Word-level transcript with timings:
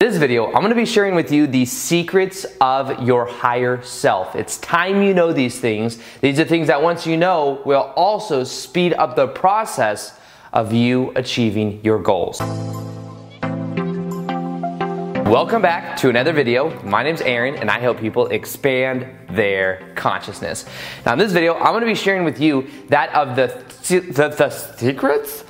this 0.00 0.16
video, 0.16 0.46
I'm 0.46 0.66
to 0.66 0.74
be 0.74 0.86
sharing 0.86 1.14
with 1.14 1.30
you 1.30 1.46
the 1.46 1.66
secrets 1.66 2.46
of 2.58 3.06
your 3.06 3.26
higher 3.26 3.82
self. 3.82 4.34
It's 4.34 4.56
time 4.56 5.02
you 5.02 5.12
know 5.12 5.30
these 5.30 5.60
things. 5.60 5.98
These 6.22 6.40
are 6.40 6.46
things 6.46 6.68
that 6.68 6.80
once 6.80 7.06
you 7.06 7.18
know 7.18 7.60
will 7.66 7.92
also 7.96 8.42
speed 8.42 8.94
up 8.94 9.14
the 9.14 9.28
process 9.28 10.18
of 10.54 10.72
you 10.72 11.12
achieving 11.16 11.84
your 11.84 11.98
goals. 11.98 12.40
Welcome 15.28 15.60
back 15.60 15.98
to 15.98 16.08
another 16.08 16.32
video. 16.32 16.82
My 16.82 17.02
name 17.02 17.16
is 17.16 17.20
Aaron 17.20 17.56
and 17.56 17.70
I 17.70 17.78
help 17.78 18.00
people 18.00 18.28
expand 18.28 19.06
their 19.28 19.92
consciousness. 19.96 20.64
Now 21.04 21.12
in 21.12 21.18
this 21.18 21.32
video, 21.32 21.56
I'm 21.56 21.78
to 21.78 21.84
be 21.84 21.94
sharing 21.94 22.24
with 22.24 22.40
you 22.40 22.66
that 22.88 23.14
of 23.14 23.36
the, 23.36 23.48
the, 23.86 24.28
the 24.30 24.48
secrets 24.48 25.44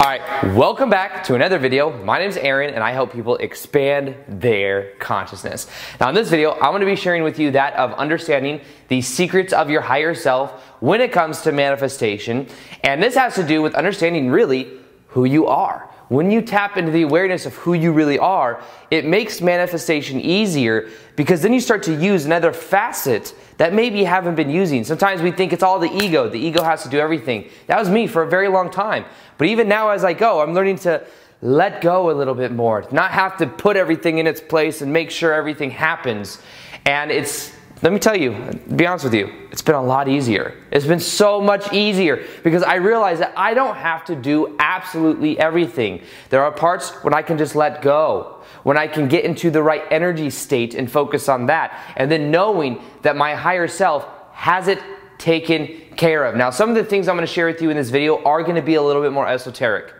all 0.00 0.08
right, 0.08 0.54
welcome 0.54 0.90
back 0.90 1.22
to 1.24 1.34
another 1.34 1.58
video. 1.58 1.96
My 2.04 2.18
name 2.18 2.28
is 2.28 2.36
Aaron 2.36 2.74
and 2.74 2.82
I 2.82 2.90
help 2.90 3.12
people 3.12 3.36
expand 3.36 4.16
their 4.26 4.90
consciousness. 4.96 5.68
Now 6.00 6.08
in 6.08 6.14
this 6.16 6.28
video, 6.28 6.52
I'm 6.54 6.72
going 6.72 6.80
to 6.80 6.86
be 6.86 6.96
sharing 6.96 7.22
with 7.22 7.38
you 7.38 7.52
that 7.52 7.74
of 7.74 7.92
understanding 7.92 8.60
the 8.88 9.00
secrets 9.02 9.52
of 9.52 9.70
your 9.70 9.82
higher 9.82 10.14
self 10.14 10.50
when 10.80 11.00
it 11.00 11.12
comes 11.12 11.42
to 11.42 11.52
manifestation. 11.52 12.48
And 12.82 13.00
this 13.00 13.14
has 13.14 13.36
to 13.36 13.46
do 13.46 13.62
with 13.62 13.74
understanding 13.76 14.30
really 14.30 14.68
who 15.08 15.26
you 15.26 15.46
are. 15.46 15.88
When 16.08 16.30
you 16.30 16.42
tap 16.42 16.76
into 16.76 16.90
the 16.90 17.02
awareness 17.02 17.46
of 17.46 17.54
who 17.54 17.72
you 17.72 17.92
really 17.92 18.18
are, 18.18 18.62
it 18.90 19.06
makes 19.06 19.40
manifestation 19.40 20.20
easier 20.20 20.90
because 21.16 21.40
then 21.40 21.52
you 21.54 21.60
start 21.60 21.82
to 21.84 21.94
use 21.94 22.26
another 22.26 22.52
facet 22.52 23.34
that 23.56 23.72
maybe 23.72 23.98
you 23.98 24.06
haven't 24.06 24.34
been 24.34 24.50
using. 24.50 24.84
Sometimes 24.84 25.22
we 25.22 25.30
think 25.30 25.52
it's 25.52 25.62
all 25.62 25.78
the 25.78 25.90
ego. 26.04 26.28
The 26.28 26.38
ego 26.38 26.62
has 26.62 26.82
to 26.82 26.90
do 26.90 26.98
everything. 26.98 27.48
That 27.68 27.78
was 27.78 27.88
me 27.88 28.06
for 28.06 28.22
a 28.22 28.28
very 28.28 28.48
long 28.48 28.70
time. 28.70 29.06
But 29.38 29.48
even 29.48 29.66
now, 29.66 29.90
as 29.90 30.04
I 30.04 30.12
go, 30.12 30.42
I'm 30.42 30.52
learning 30.52 30.78
to 30.80 31.06
let 31.40 31.80
go 31.80 32.10
a 32.10 32.12
little 32.12 32.34
bit 32.34 32.52
more, 32.52 32.86
not 32.90 33.10
have 33.10 33.36
to 33.38 33.46
put 33.46 33.76
everything 33.76 34.18
in 34.18 34.26
its 34.26 34.40
place 34.40 34.82
and 34.82 34.92
make 34.92 35.10
sure 35.10 35.32
everything 35.32 35.70
happens. 35.70 36.40
And 36.84 37.10
it's 37.10 37.53
let 37.84 37.92
me 37.92 37.98
tell 37.98 38.16
you, 38.16 38.30
be 38.74 38.86
honest 38.86 39.04
with 39.04 39.12
you, 39.12 39.30
it's 39.52 39.60
been 39.60 39.74
a 39.74 39.82
lot 39.82 40.08
easier. 40.08 40.56
It's 40.70 40.86
been 40.86 40.98
so 40.98 41.38
much 41.38 41.70
easier 41.70 42.24
because 42.42 42.62
I 42.62 42.76
realize 42.76 43.18
that 43.18 43.34
I 43.36 43.52
don't 43.52 43.76
have 43.76 44.06
to 44.06 44.16
do 44.16 44.56
absolutely 44.58 45.38
everything. 45.38 46.00
There 46.30 46.42
are 46.42 46.50
parts 46.50 46.92
when 47.04 47.12
I 47.12 47.20
can 47.20 47.36
just 47.36 47.54
let 47.54 47.82
go, 47.82 48.42
when 48.62 48.78
I 48.78 48.86
can 48.86 49.06
get 49.06 49.26
into 49.26 49.50
the 49.50 49.62
right 49.62 49.82
energy 49.90 50.30
state 50.30 50.74
and 50.74 50.90
focus 50.90 51.28
on 51.28 51.44
that, 51.46 51.78
and 51.94 52.10
then 52.10 52.30
knowing 52.30 52.80
that 53.02 53.16
my 53.16 53.34
higher 53.34 53.68
self 53.68 54.08
has 54.32 54.66
it 54.66 54.78
taken 55.18 55.78
care 55.94 56.24
of. 56.24 56.36
Now, 56.36 56.48
some 56.48 56.70
of 56.70 56.76
the 56.76 56.84
things 56.84 57.06
I'm 57.06 57.16
going 57.16 57.26
to 57.26 57.32
share 57.32 57.48
with 57.48 57.60
you 57.60 57.68
in 57.68 57.76
this 57.76 57.90
video 57.90 58.24
are 58.24 58.42
going 58.42 58.56
to 58.56 58.62
be 58.62 58.76
a 58.76 58.82
little 58.82 59.02
bit 59.02 59.12
more 59.12 59.28
esoteric. 59.28 59.92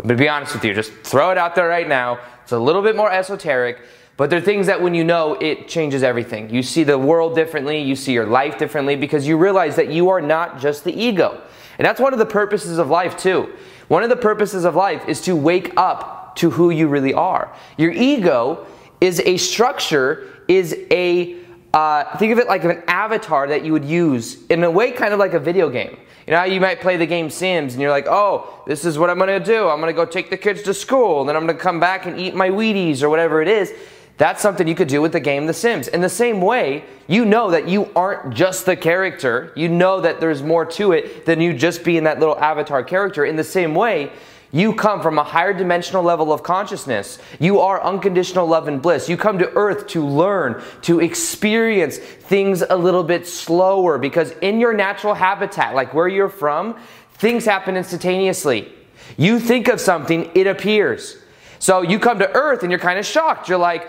I'm 0.00 0.08
going 0.08 0.18
to 0.18 0.24
be 0.24 0.28
honest 0.28 0.52
with 0.52 0.64
you, 0.64 0.74
just 0.74 0.92
throw 1.04 1.30
it 1.30 1.38
out 1.38 1.54
there 1.54 1.68
right 1.68 1.86
now. 1.86 2.18
It's 2.42 2.50
a 2.50 2.58
little 2.58 2.82
bit 2.82 2.96
more 2.96 3.12
esoteric 3.12 3.78
but 4.16 4.28
there 4.28 4.38
are 4.38 4.42
things 4.42 4.66
that 4.66 4.82
when 4.82 4.94
you 4.94 5.04
know, 5.04 5.34
it 5.34 5.66
changes 5.68 6.02
everything. 6.02 6.50
You 6.50 6.62
see 6.62 6.84
the 6.84 6.98
world 6.98 7.34
differently, 7.34 7.80
you 7.80 7.96
see 7.96 8.12
your 8.12 8.26
life 8.26 8.58
differently 8.58 8.96
because 8.96 9.26
you 9.26 9.36
realize 9.38 9.76
that 9.76 9.90
you 9.90 10.10
are 10.10 10.20
not 10.20 10.60
just 10.60 10.84
the 10.84 10.92
ego. 10.92 11.40
And 11.78 11.86
that's 11.86 12.00
one 12.00 12.12
of 12.12 12.18
the 12.18 12.26
purposes 12.26 12.78
of 12.78 12.90
life, 12.90 13.16
too. 13.16 13.50
One 13.88 14.02
of 14.02 14.10
the 14.10 14.16
purposes 14.16 14.64
of 14.64 14.76
life 14.76 15.08
is 15.08 15.20
to 15.22 15.34
wake 15.34 15.72
up 15.76 16.36
to 16.36 16.50
who 16.50 16.70
you 16.70 16.86
really 16.86 17.14
are. 17.14 17.54
Your 17.76 17.92
ego 17.92 18.66
is 19.00 19.20
a 19.20 19.36
structure, 19.36 20.28
is 20.46 20.76
a 20.90 21.40
uh, 21.72 22.16
think 22.18 22.32
of 22.32 22.38
it 22.38 22.48
like 22.48 22.64
an 22.64 22.82
avatar 22.88 23.46
that 23.46 23.64
you 23.64 23.72
would 23.72 23.84
use 23.84 24.44
in 24.46 24.64
a 24.64 24.70
way 24.70 24.90
kind 24.90 25.12
of 25.12 25.18
like 25.18 25.34
a 25.34 25.38
video 25.38 25.70
game. 25.70 25.96
You 26.26 26.32
know, 26.32 26.44
you 26.44 26.60
might 26.60 26.80
play 26.80 26.96
the 26.96 27.06
game 27.06 27.30
Sims 27.30 27.74
and 27.74 27.82
you're 27.82 27.90
like, 27.90 28.06
oh, 28.08 28.62
this 28.66 28.84
is 28.84 28.98
what 28.98 29.08
I'm 29.08 29.18
gonna 29.18 29.40
do. 29.40 29.68
I'm 29.68 29.80
gonna 29.80 29.92
go 29.92 30.04
take 30.04 30.30
the 30.30 30.36
kids 30.36 30.62
to 30.62 30.74
school 30.74 31.20
and 31.20 31.28
then 31.28 31.36
I'm 31.36 31.46
gonna 31.46 31.58
come 31.58 31.80
back 31.80 32.06
and 32.06 32.18
eat 32.18 32.34
my 32.34 32.50
Wheaties 32.50 33.02
or 33.02 33.08
whatever 33.08 33.40
it 33.40 33.48
is. 33.48 33.72
That's 34.20 34.42
something 34.42 34.68
you 34.68 34.74
could 34.74 34.88
do 34.88 35.00
with 35.00 35.12
the 35.12 35.20
game 35.20 35.46
The 35.46 35.54
Sims. 35.54 35.88
In 35.88 36.02
the 36.02 36.10
same 36.10 36.42
way, 36.42 36.84
you 37.08 37.24
know 37.24 37.52
that 37.52 37.66
you 37.66 37.88
aren't 37.96 38.34
just 38.34 38.66
the 38.66 38.76
character. 38.76 39.50
You 39.56 39.70
know 39.70 40.02
that 40.02 40.20
there's 40.20 40.42
more 40.42 40.66
to 40.66 40.92
it 40.92 41.24
than 41.24 41.40
you 41.40 41.54
just 41.54 41.84
being 41.84 42.04
that 42.04 42.18
little 42.20 42.38
avatar 42.38 42.84
character. 42.84 43.24
In 43.24 43.36
the 43.36 43.44
same 43.44 43.74
way, 43.74 44.12
you 44.52 44.74
come 44.74 45.00
from 45.00 45.18
a 45.18 45.24
higher 45.24 45.54
dimensional 45.54 46.02
level 46.02 46.34
of 46.34 46.42
consciousness. 46.42 47.18
You 47.38 47.60
are 47.60 47.82
unconditional 47.82 48.46
love 48.46 48.68
and 48.68 48.82
bliss. 48.82 49.08
You 49.08 49.16
come 49.16 49.38
to 49.38 49.50
earth 49.54 49.86
to 49.86 50.06
learn, 50.06 50.62
to 50.82 51.00
experience 51.00 51.96
things 51.96 52.60
a 52.60 52.76
little 52.76 53.04
bit 53.04 53.26
slower 53.26 53.96
because 53.96 54.32
in 54.42 54.60
your 54.60 54.74
natural 54.74 55.14
habitat, 55.14 55.74
like 55.74 55.94
where 55.94 56.08
you're 56.08 56.28
from, 56.28 56.78
things 57.14 57.46
happen 57.46 57.74
instantaneously. 57.74 58.70
You 59.16 59.40
think 59.40 59.66
of 59.68 59.80
something, 59.80 60.30
it 60.34 60.46
appears. 60.46 61.16
So 61.58 61.80
you 61.80 61.98
come 61.98 62.18
to 62.18 62.30
earth 62.34 62.62
and 62.62 62.70
you're 62.70 62.78
kind 62.78 62.98
of 62.98 63.06
shocked. 63.06 63.48
You're 63.48 63.56
like, 63.56 63.88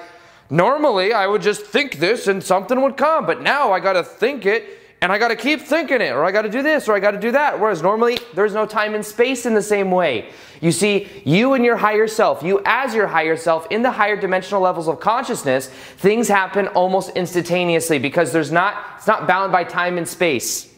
Normally, 0.51 1.13
I 1.13 1.27
would 1.27 1.41
just 1.41 1.61
think 1.61 1.99
this 1.99 2.27
and 2.27 2.43
something 2.43 2.81
would 2.81 2.97
come, 2.97 3.25
but 3.25 3.41
now 3.41 3.71
I 3.71 3.79
got 3.79 3.93
to 3.93 4.03
think 4.03 4.45
it 4.45 4.79
and 5.01 5.09
I 5.11 5.17
got 5.17 5.29
to 5.29 5.35
keep 5.35 5.61
thinking 5.61 6.01
it, 6.01 6.11
or 6.11 6.25
I 6.25 6.31
got 6.31 6.43
to 6.43 6.49
do 6.49 6.61
this, 6.61 6.87
or 6.87 6.93
I 6.93 6.99
got 6.99 7.11
to 7.11 7.19
do 7.19 7.31
that. 7.31 7.59
Whereas 7.59 7.81
normally, 7.81 8.19
there's 8.35 8.53
no 8.53 8.67
time 8.67 8.93
and 8.93 9.03
space 9.03 9.47
in 9.47 9.55
the 9.55 9.61
same 9.61 9.89
way. 9.89 10.29
You 10.59 10.71
see, 10.71 11.07
you 11.25 11.53
and 11.53 11.65
your 11.65 11.77
higher 11.77 12.05
self, 12.05 12.43
you 12.43 12.61
as 12.65 12.93
your 12.93 13.07
higher 13.07 13.35
self, 13.35 13.65
in 13.71 13.81
the 13.81 13.89
higher 13.89 14.15
dimensional 14.15 14.61
levels 14.61 14.87
of 14.87 14.99
consciousness, 14.99 15.69
things 15.69 16.27
happen 16.27 16.67
almost 16.67 17.15
instantaneously 17.15 17.97
because 17.97 18.31
there's 18.31 18.51
not, 18.51 18.75
it's 18.97 19.07
not 19.07 19.25
bound 19.25 19.51
by 19.51 19.63
time 19.63 19.97
and 19.97 20.07
space 20.07 20.71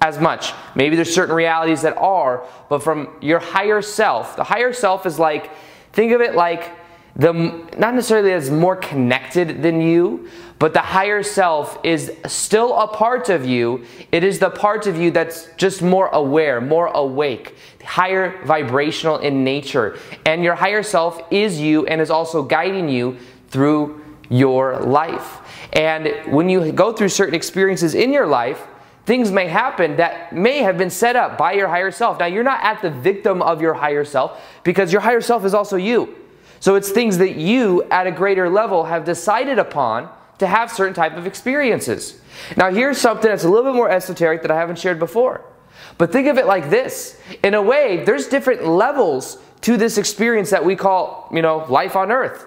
as 0.00 0.20
much. 0.20 0.52
Maybe 0.76 0.94
there's 0.94 1.12
certain 1.12 1.34
realities 1.34 1.82
that 1.82 1.96
are, 1.96 2.46
but 2.68 2.82
from 2.82 3.16
your 3.20 3.40
higher 3.40 3.82
self, 3.82 4.36
the 4.36 4.44
higher 4.44 4.72
self 4.72 5.04
is 5.06 5.18
like, 5.18 5.50
think 5.92 6.12
of 6.12 6.20
it 6.20 6.36
like, 6.36 6.70
the 7.16 7.32
not 7.32 7.94
necessarily 7.94 8.32
as 8.32 8.50
more 8.50 8.74
connected 8.74 9.62
than 9.62 9.80
you, 9.80 10.28
but 10.58 10.72
the 10.72 10.80
higher 10.80 11.22
self 11.22 11.78
is 11.84 12.12
still 12.26 12.78
a 12.78 12.88
part 12.88 13.28
of 13.28 13.46
you. 13.46 13.84
It 14.10 14.24
is 14.24 14.38
the 14.38 14.50
part 14.50 14.86
of 14.86 14.96
you 14.96 15.10
that's 15.10 15.48
just 15.56 15.82
more 15.82 16.08
aware, 16.08 16.60
more 16.60 16.86
awake, 16.88 17.56
higher 17.84 18.44
vibrational 18.44 19.18
in 19.18 19.44
nature. 19.44 19.98
And 20.24 20.42
your 20.42 20.54
higher 20.54 20.82
self 20.82 21.20
is 21.30 21.60
you 21.60 21.86
and 21.86 22.00
is 22.00 22.10
also 22.10 22.42
guiding 22.42 22.88
you 22.88 23.18
through 23.48 24.02
your 24.28 24.80
life. 24.80 25.38
And 25.72 26.32
when 26.32 26.48
you 26.48 26.72
go 26.72 26.92
through 26.92 27.10
certain 27.10 27.34
experiences 27.34 27.94
in 27.94 28.12
your 28.12 28.26
life, 28.26 28.66
things 29.06 29.30
may 29.30 29.46
happen 29.46 29.96
that 29.96 30.32
may 30.32 30.58
have 30.58 30.78
been 30.78 30.90
set 30.90 31.14
up 31.14 31.36
by 31.36 31.52
your 31.52 31.68
higher 31.68 31.90
self. 31.90 32.18
Now, 32.18 32.26
you're 32.26 32.42
not 32.42 32.64
at 32.64 32.80
the 32.80 32.90
victim 32.90 33.42
of 33.42 33.60
your 33.60 33.74
higher 33.74 34.04
self 34.04 34.40
because 34.64 34.92
your 34.92 35.02
higher 35.02 35.20
self 35.20 35.44
is 35.44 35.54
also 35.54 35.76
you. 35.76 36.16
So 36.60 36.74
it's 36.74 36.90
things 36.90 37.18
that 37.18 37.36
you 37.36 37.82
at 37.84 38.06
a 38.06 38.12
greater 38.12 38.48
level 38.48 38.84
have 38.84 39.04
decided 39.04 39.58
upon 39.58 40.08
to 40.38 40.46
have 40.46 40.70
certain 40.70 40.94
type 40.94 41.16
of 41.16 41.26
experiences. 41.26 42.20
Now 42.56 42.70
here's 42.70 42.98
something 42.98 43.28
that's 43.28 43.44
a 43.44 43.48
little 43.48 43.70
bit 43.70 43.76
more 43.76 43.90
esoteric 43.90 44.42
that 44.42 44.50
I 44.50 44.56
haven't 44.56 44.78
shared 44.78 44.98
before. 44.98 45.44
But 45.98 46.12
think 46.12 46.26
of 46.28 46.38
it 46.38 46.46
like 46.46 46.70
this. 46.70 47.20
In 47.42 47.54
a 47.54 47.62
way, 47.62 48.04
there's 48.04 48.26
different 48.26 48.66
levels 48.66 49.38
to 49.62 49.76
this 49.76 49.96
experience 49.98 50.50
that 50.50 50.64
we 50.64 50.76
call, 50.76 51.28
you 51.32 51.42
know, 51.42 51.66
life 51.68 51.96
on 51.96 52.10
earth. 52.10 52.46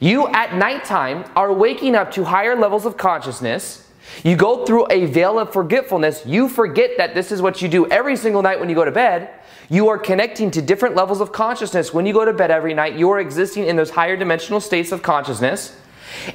You 0.00 0.28
at 0.28 0.54
nighttime 0.54 1.24
are 1.36 1.52
waking 1.52 1.94
up 1.94 2.12
to 2.12 2.24
higher 2.24 2.56
levels 2.56 2.86
of 2.86 2.96
consciousness. 2.96 3.88
You 4.24 4.36
go 4.36 4.64
through 4.64 4.86
a 4.90 5.06
veil 5.06 5.38
of 5.38 5.52
forgetfulness. 5.52 6.24
You 6.24 6.48
forget 6.48 6.92
that 6.98 7.14
this 7.14 7.30
is 7.30 7.42
what 7.42 7.60
you 7.60 7.68
do 7.68 7.86
every 7.88 8.16
single 8.16 8.42
night 8.42 8.58
when 8.58 8.68
you 8.68 8.74
go 8.74 8.84
to 8.84 8.92
bed. 8.92 9.30
You 9.70 9.88
are 9.88 9.98
connecting 9.98 10.50
to 10.52 10.62
different 10.62 10.96
levels 10.96 11.20
of 11.20 11.32
consciousness. 11.32 11.92
When 11.92 12.06
you 12.06 12.12
go 12.12 12.24
to 12.24 12.32
bed 12.32 12.50
every 12.50 12.72
night, 12.72 12.96
you 12.96 13.10
are 13.10 13.20
existing 13.20 13.66
in 13.66 13.76
those 13.76 13.90
higher 13.90 14.16
dimensional 14.16 14.60
states 14.60 14.92
of 14.92 15.02
consciousness. 15.02 15.76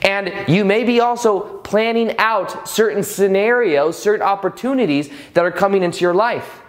And 0.03 0.47
you 0.47 0.63
may 0.63 0.83
be 0.83 0.99
also 0.99 1.57
planning 1.59 2.15
out 2.19 2.69
certain 2.69 3.01
scenarios, 3.01 4.01
certain 4.01 4.21
opportunities 4.21 5.09
that 5.33 5.43
are 5.43 5.51
coming 5.51 5.81
into 5.81 6.01
your 6.01 6.13
life. 6.13 6.61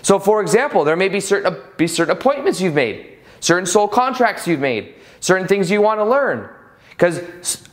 So, 0.00 0.18
for 0.18 0.40
example, 0.40 0.84
there 0.84 0.96
may 0.96 1.08
be 1.08 1.20
certain, 1.20 1.56
be 1.76 1.86
certain 1.86 2.16
appointments 2.16 2.60
you've 2.60 2.74
made, 2.74 3.18
certain 3.40 3.66
soul 3.66 3.86
contracts 3.86 4.46
you've 4.46 4.60
made, 4.60 4.94
certain 5.20 5.46
things 5.46 5.70
you 5.70 5.82
want 5.82 6.00
to 6.00 6.04
learn. 6.04 6.48
Because 6.90 7.20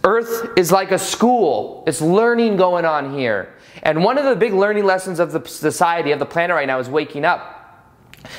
Earth 0.04 0.50
is 0.58 0.70
like 0.70 0.92
a 0.92 1.00
school, 1.00 1.86
it's 1.88 2.02
learning 2.02 2.58
going 2.58 2.84
on 2.84 3.18
here. 3.18 3.54
And 3.84 4.04
one 4.04 4.18
of 4.18 4.26
the 4.26 4.36
big 4.36 4.54
learning 4.54 4.84
lessons 4.84 5.20
of 5.20 5.32
the 5.32 5.48
society, 5.48 6.12
of 6.12 6.20
the 6.20 6.26
planet 6.26 6.56
right 6.56 6.68
now, 6.68 6.80
is 6.80 6.90
waking 6.90 7.24
up. 7.24 7.53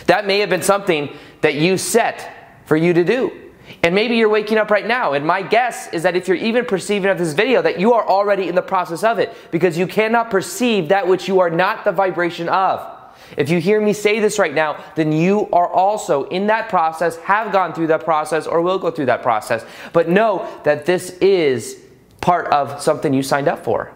That 0.06 0.26
may 0.26 0.40
have 0.40 0.50
been 0.50 0.62
something 0.62 1.16
that 1.40 1.54
you 1.54 1.76
set 1.78 2.60
for 2.66 2.76
you 2.76 2.92
to 2.92 3.04
do. 3.04 3.40
And 3.82 3.94
maybe 3.94 4.16
you're 4.16 4.28
waking 4.28 4.58
up 4.58 4.70
right 4.70 4.86
now. 4.86 5.12
And 5.12 5.26
my 5.26 5.42
guess 5.42 5.92
is 5.92 6.02
that 6.02 6.16
if 6.16 6.28
you're 6.28 6.36
even 6.36 6.64
perceiving 6.64 7.10
of 7.10 7.18
this 7.18 7.32
video, 7.32 7.62
that 7.62 7.80
you 7.80 7.92
are 7.94 8.06
already 8.06 8.48
in 8.48 8.54
the 8.54 8.62
process 8.62 9.02
of 9.02 9.18
it 9.18 9.34
because 9.50 9.76
you 9.78 9.86
cannot 9.86 10.30
perceive 10.30 10.88
that 10.88 11.06
which 11.06 11.28
you 11.28 11.40
are 11.40 11.50
not 11.50 11.84
the 11.84 11.92
vibration 11.92 12.48
of. 12.48 12.90
If 13.36 13.48
you 13.48 13.58
hear 13.58 13.80
me 13.80 13.92
say 13.92 14.20
this 14.20 14.38
right 14.38 14.54
now, 14.54 14.84
then 14.96 15.12
you 15.12 15.48
are 15.50 15.68
also 15.68 16.24
in 16.28 16.46
that 16.48 16.68
process, 16.68 17.16
have 17.18 17.52
gone 17.52 17.72
through 17.72 17.88
that 17.88 18.04
process, 18.04 18.46
or 18.46 18.60
will 18.60 18.78
go 18.78 18.90
through 18.90 19.06
that 19.06 19.22
process. 19.22 19.64
But 19.92 20.08
know 20.08 20.48
that 20.64 20.86
this 20.86 21.10
is 21.18 21.80
part 22.20 22.52
of 22.52 22.80
something 22.82 23.12
you 23.12 23.22
signed 23.22 23.48
up 23.48 23.64
for. 23.64 23.92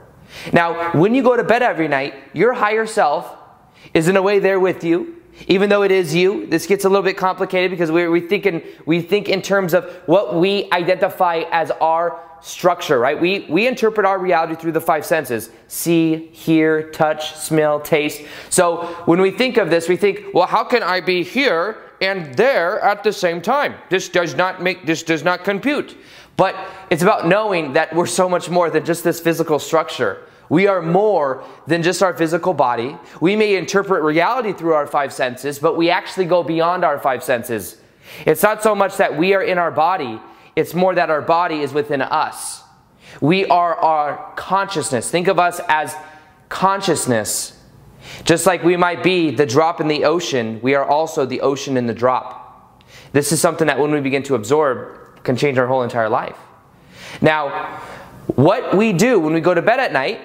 Now, 0.53 0.93
when 0.93 1.15
you 1.15 1.23
go 1.23 1.37
to 1.37 1.45
bed 1.45 1.63
every 1.63 1.89
night, 1.89 2.15
your 2.33 2.53
higher 2.53 2.87
self 2.87 3.37
is 3.95 4.09
in 4.09 4.17
a 4.17 4.23
way 4.23 4.39
there 4.39 4.61
with 4.61 4.83
you. 4.83 5.18
Even 5.47 5.71
though 5.71 5.83
it 5.83 5.93
is 5.93 6.15
you. 6.15 6.47
This 6.47 6.67
gets 6.67 6.85
a 6.85 6.89
little 6.89 7.03
bit 7.03 7.17
complicated 7.17 7.71
because 7.71 7.91
we, 7.91 8.09
we, 8.09 8.21
think 8.21 8.47
in, 8.47 8.63
we 8.87 9.01
think 9.01 9.29
in 9.29 9.43
terms 9.43 9.75
of 9.75 9.85
what 10.07 10.35
we 10.35 10.71
identify 10.73 11.45
as 11.51 11.71
our 11.81 12.21
structure, 12.41 12.99
right? 12.99 13.21
We, 13.21 13.47
we 13.49 13.67
interpret 13.67 14.07
our 14.07 14.19
reality 14.19 14.55
through 14.55 14.73
the 14.73 14.81
five 14.81 15.05
senses 15.05 15.51
see, 15.67 16.29
hear, 16.33 16.91
touch, 16.91 17.35
smell, 17.35 17.81
taste. 17.81 18.23
So 18.49 18.87
when 19.05 19.21
we 19.21 19.31
think 19.31 19.57
of 19.57 19.71
this, 19.71 19.89
we 19.89 19.97
think, 19.97 20.33
well, 20.33 20.47
how 20.47 20.65
can 20.65 20.83
I 20.83 21.01
be 21.01 21.23
here 21.23 21.79
and 22.01 22.35
there 22.37 22.81
at 22.81 23.03
the 23.03 23.13
same 23.13 23.43
time? 23.43 23.75
This 23.91 24.09
does 24.09 24.35
not 24.35 24.63
make, 24.63 24.87
this 24.87 25.03
does 25.03 25.25
not 25.25 25.45
compute. 25.45 25.97
But 26.37 26.55
it's 26.89 27.03
about 27.03 27.27
knowing 27.27 27.73
that 27.73 27.95
we're 27.95 28.07
so 28.07 28.29
much 28.29 28.49
more 28.49 28.71
than 28.71 28.85
just 28.85 29.03
this 29.03 29.19
physical 29.19 29.59
structure. 29.59 30.25
We 30.49 30.67
are 30.67 30.81
more 30.81 31.45
than 31.67 31.83
just 31.83 32.03
our 32.03 32.15
physical 32.15 32.55
body. 32.55 32.97
We 33.21 33.37
may 33.37 33.57
interpret 33.57 34.03
reality 34.03 34.53
through 34.53 34.75
our 34.75 34.87
five 34.87 35.13
senses, 35.13 35.59
but 35.59 35.77
we 35.77 35.91
actually 35.91 36.25
go 36.25 36.43
beyond 36.43 36.85
our 36.85 36.99
five 36.99 37.23
senses. 37.23 37.81
It's 38.25 38.43
not 38.43 38.63
so 38.63 38.75
much 38.75 38.97
that 38.97 39.17
we 39.17 39.35
are 39.35 39.43
in 39.43 39.59
our 39.59 39.71
body, 39.71 40.21
it's 40.57 40.75
more 40.75 40.95
that 40.95 41.11
our 41.11 41.23
body 41.23 41.61
is 41.61 41.73
within 41.73 42.03
us. 42.03 42.63
We 43.21 43.47
are 43.47 43.77
our 43.77 44.33
consciousness. 44.37 45.11
Think 45.11 45.29
of 45.29 45.39
us 45.39 45.61
as 45.69 45.95
consciousness. 46.49 47.55
Just 48.25 48.47
like 48.47 48.63
we 48.63 48.77
might 48.77 49.03
be 49.03 49.31
the 49.31 49.47
drop 49.47 49.81
in 49.81 49.89
the 49.89 50.05
ocean, 50.05 50.61
we 50.63 50.75
are 50.75 50.85
also 50.85 51.27
the 51.27 51.41
ocean 51.43 51.77
in 51.77 51.87
the 51.87 51.95
drop. 51.95 52.85
This 53.13 53.33
is 53.33 53.41
something 53.41 53.67
that 53.67 53.79
when 53.79 53.91
we 53.91 54.01
begin 54.01 54.23
to 54.25 54.35
absorb 54.35 55.25
can 55.25 55.37
change 55.37 55.59
our 55.59 55.67
whole 55.67 55.83
entire 55.83 56.09
life. 56.09 56.37
Now, 57.21 57.81
what 58.35 58.77
we 58.77 58.93
do 58.93 59.19
when 59.19 59.35
we 59.35 59.41
go 59.41 59.55
to 59.55 59.63
bed 59.63 59.81
at 59.81 59.93
night 59.93 60.21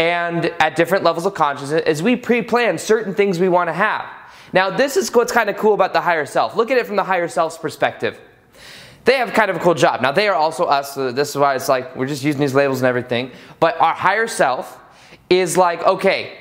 and 0.00 0.46
at 0.60 0.76
different 0.76 1.04
levels 1.04 1.26
of 1.26 1.34
consciousness 1.34 1.82
is 1.86 2.02
we 2.02 2.16
pre-plan 2.16 2.78
certain 2.78 3.14
things 3.14 3.38
we 3.38 3.50
want 3.50 3.68
to 3.68 3.74
have. 3.74 4.06
Now, 4.50 4.70
this 4.70 4.96
is 4.96 5.12
what's 5.12 5.30
kind 5.30 5.50
of 5.50 5.58
cool 5.58 5.74
about 5.74 5.92
the 5.92 6.00
higher 6.00 6.24
self. 6.24 6.56
Look 6.56 6.70
at 6.70 6.78
it 6.78 6.86
from 6.86 6.96
the 6.96 7.04
higher 7.04 7.28
self's 7.28 7.58
perspective. 7.58 8.18
They 9.04 9.18
have 9.18 9.34
kind 9.34 9.50
of 9.50 9.58
a 9.58 9.60
cool 9.60 9.74
job. 9.74 10.00
Now, 10.00 10.10
they 10.10 10.26
are 10.26 10.34
also 10.34 10.64
us, 10.64 10.94
so 10.94 11.12
this 11.12 11.28
is 11.28 11.36
why 11.36 11.54
it's 11.54 11.68
like 11.68 11.94
we're 11.96 12.06
just 12.06 12.24
using 12.24 12.40
these 12.40 12.54
labels 12.54 12.80
and 12.80 12.86
everything. 12.86 13.30
But 13.60 13.78
our 13.78 13.92
higher 13.92 14.26
self 14.26 14.80
is 15.28 15.58
like, 15.58 15.82
okay, 15.86 16.38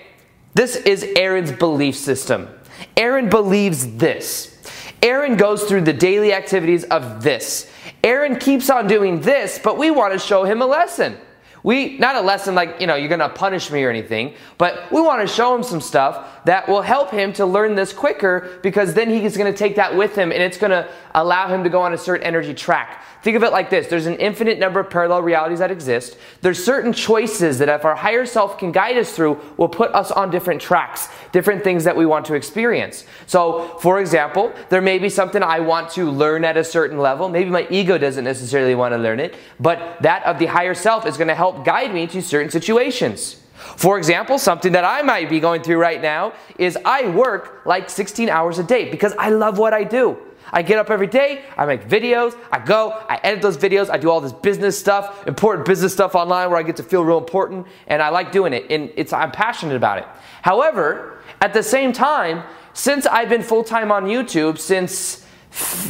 this 0.54 0.78
is 0.78 1.04
Aaron's 1.18 1.52
belief 1.52 1.98
system. 1.98 2.48
Aaron 2.96 3.30
believes 3.30 3.98
this. 3.98 4.58
Aaron 5.04 5.36
goes 5.36 5.66
through 5.66 5.82
the 5.82 5.92
daily 5.92 6.32
activities 6.32 6.86
of 6.86 7.24
this. 7.24 7.70
Aaron 8.06 8.38
keeps 8.38 8.70
on 8.70 8.88
doing 8.88 9.20
this, 9.20 9.60
but 9.62 9.78
we 9.78 9.92
want 9.92 10.14
to 10.14 10.20
show 10.20 10.46
him 10.46 10.62
a 10.62 10.66
lesson. 10.66 11.18
We, 11.64 11.98
not 11.98 12.16
a 12.16 12.22
lesson 12.22 12.56
like, 12.56 12.80
you 12.80 12.88
know, 12.88 12.96
you're 12.96 13.10
going 13.10 13.20
to 13.20 13.30
punish 13.30 13.72
me 13.72 13.84
or 13.84 13.90
anything, 13.90 14.36
but 14.58 14.92
we 14.92 15.02
want 15.02 15.28
to 15.28 15.34
show 15.34 15.56
him 15.56 15.64
some 15.64 15.82
stuff 15.82 16.44
that 16.46 16.68
will 16.70 16.82
help 16.82 17.12
him 17.12 17.34
to 17.34 17.46
learn 17.46 17.76
this 17.76 17.92
quicker 17.92 18.60
because 18.64 18.94
then 18.94 19.10
he's 19.10 19.36
going 19.36 19.52
to 19.52 19.58
take 19.58 19.76
that 19.76 19.96
with 19.96 20.16
him 20.16 20.32
and 20.32 20.42
it's 20.42 20.58
going 20.58 20.72
to 20.72 20.90
allow 21.16 21.48
him 21.48 21.64
to 21.64 21.70
go 21.70 21.82
on 21.82 21.94
a 21.94 21.98
certain 21.98 22.26
energy 22.26 22.54
track. 22.54 23.04
Think 23.22 23.36
of 23.36 23.44
it 23.44 23.52
like 23.52 23.70
this 23.70 23.88
there's 23.88 24.06
an 24.06 24.16
infinite 24.16 24.60
number 24.60 24.80
of 24.80 24.90
parallel 24.90 25.22
realities 25.22 25.60
that 25.60 25.72
exist. 25.72 26.18
There's 26.42 26.64
certain 26.64 26.94
choices 26.94 27.60
that, 27.60 27.68
if 27.68 27.84
our 27.84 27.96
higher 27.96 28.26
self 28.26 28.58
can 28.58 28.72
guide 28.72 28.98
us 28.98 29.12
through, 29.12 29.40
will 29.58 29.68
put 29.68 29.94
us 29.94 30.12
on 30.12 30.32
different 30.32 30.62
tracks, 30.62 31.10
different 31.32 31.64
things 31.64 31.84
that 31.84 31.98
we 31.98 32.06
want 32.06 32.26
to 32.28 32.36
experience. 32.36 33.06
So, 33.28 33.78
for 33.80 34.00
example, 34.00 34.54
there 34.70 34.82
may 34.82 35.00
be 35.00 35.10
something 35.10 35.44
I 35.44 35.60
want 35.60 35.90
to 35.92 36.10
learn 36.10 36.46
at 36.46 36.56
a 36.56 36.64
certain 36.64 36.98
level. 36.98 37.28
Maybe 37.28 37.50
my 37.50 37.68
ego 37.70 37.98
doesn't 37.98 38.24
necessarily 38.24 38.76
want 38.76 38.94
to 38.94 38.98
learn 38.98 39.20
it, 39.20 39.36
but 39.60 40.02
that 40.02 40.24
of 40.24 40.40
the 40.40 40.46
higher 40.46 40.74
self 40.74 41.06
is 41.06 41.18
going 41.18 41.28
to 41.28 41.36
help 41.52 41.66
guide 41.66 41.94
me 41.94 42.06
to 42.08 42.22
certain 42.22 42.52
situations. 42.52 43.38
For 43.76 43.98
example, 43.98 44.38
something 44.38 44.72
that 44.74 44.86
I 44.86 45.02
might 45.02 45.30
be 45.30 45.40
going 45.40 45.64
through 45.64 45.78
right 45.78 46.02
now 46.02 46.34
is 46.58 46.78
I 46.86 47.10
work 47.10 47.62
like 47.66 47.90
16 47.90 48.30
hours 48.30 48.60
a 48.60 48.64
day 48.64 48.90
because 48.90 49.14
I 49.18 49.30
love 49.30 49.58
what 49.58 49.74
I 49.74 49.84
do. 49.84 50.18
I 50.52 50.62
get 50.64 50.80
up 50.80 50.90
every 50.90 51.08
day, 51.08 51.44
I 51.58 51.66
make 51.66 51.88
videos, 51.88 52.36
I 52.52 52.58
go, 52.66 52.92
I 53.08 53.20
edit 53.24 53.42
those 53.42 53.58
videos, 53.58 53.90
I 53.90 53.98
do 53.98 54.10
all 54.10 54.20
this 54.20 54.34
business 54.34 54.80
stuff, 54.80 55.28
important 55.28 55.68
business 55.68 55.94
stuff 55.94 56.16
online 56.16 56.50
where 56.50 56.58
I 56.58 56.64
get 56.64 56.78
to 56.78 56.84
feel 56.84 57.04
real 57.04 57.20
important, 57.20 57.68
and 57.86 58.02
I 58.02 58.10
like 58.10 58.32
doing 58.32 58.54
it, 58.54 58.66
and 58.72 58.92
it's 58.96 59.14
I'm 59.14 59.32
passionate 59.32 59.76
about 59.76 60.00
it. 60.00 60.08
However, 60.42 61.20
at 61.40 61.54
the 61.54 61.62
same 61.62 61.94
time, 61.94 62.44
since 62.74 63.06
I've 63.06 63.30
been 63.30 63.44
full 63.44 63.64
time 63.64 63.92
on 63.92 64.06
YouTube 64.06 64.58
since 64.58 65.24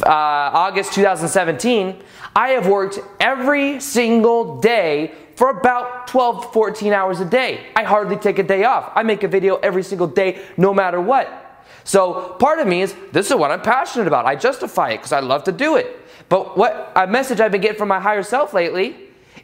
uh, 0.04 0.08
August 0.08 0.92
2017, 0.94 2.02
I 2.34 2.50
have 2.50 2.66
worked 2.66 2.98
every 3.18 3.80
single 3.80 4.60
day 4.60 5.12
for 5.36 5.50
about 5.50 6.06
12, 6.06 6.52
14 6.52 6.92
hours 6.92 7.20
a 7.20 7.24
day. 7.24 7.66
I 7.74 7.84
hardly 7.84 8.16
take 8.16 8.38
a 8.38 8.42
day 8.42 8.64
off. 8.64 8.92
I 8.94 9.02
make 9.02 9.22
a 9.22 9.28
video 9.28 9.56
every 9.56 9.82
single 9.82 10.06
day, 10.06 10.42
no 10.56 10.74
matter 10.74 11.00
what. 11.00 11.64
So 11.84 12.36
part 12.38 12.58
of 12.58 12.66
me 12.66 12.82
is 12.82 12.94
this 13.12 13.30
is 13.30 13.36
what 13.36 13.50
I'm 13.50 13.62
passionate 13.62 14.06
about. 14.06 14.26
I 14.26 14.36
justify 14.36 14.90
it 14.90 14.98
because 14.98 15.12
I 15.12 15.20
love 15.20 15.44
to 15.44 15.52
do 15.52 15.76
it. 15.76 15.96
But 16.28 16.56
what 16.56 16.92
a 16.94 17.06
message 17.06 17.40
I've 17.40 17.52
been 17.52 17.60
getting 17.60 17.78
from 17.78 17.88
my 17.88 18.00
higher 18.00 18.22
self 18.22 18.52
lately 18.54 18.96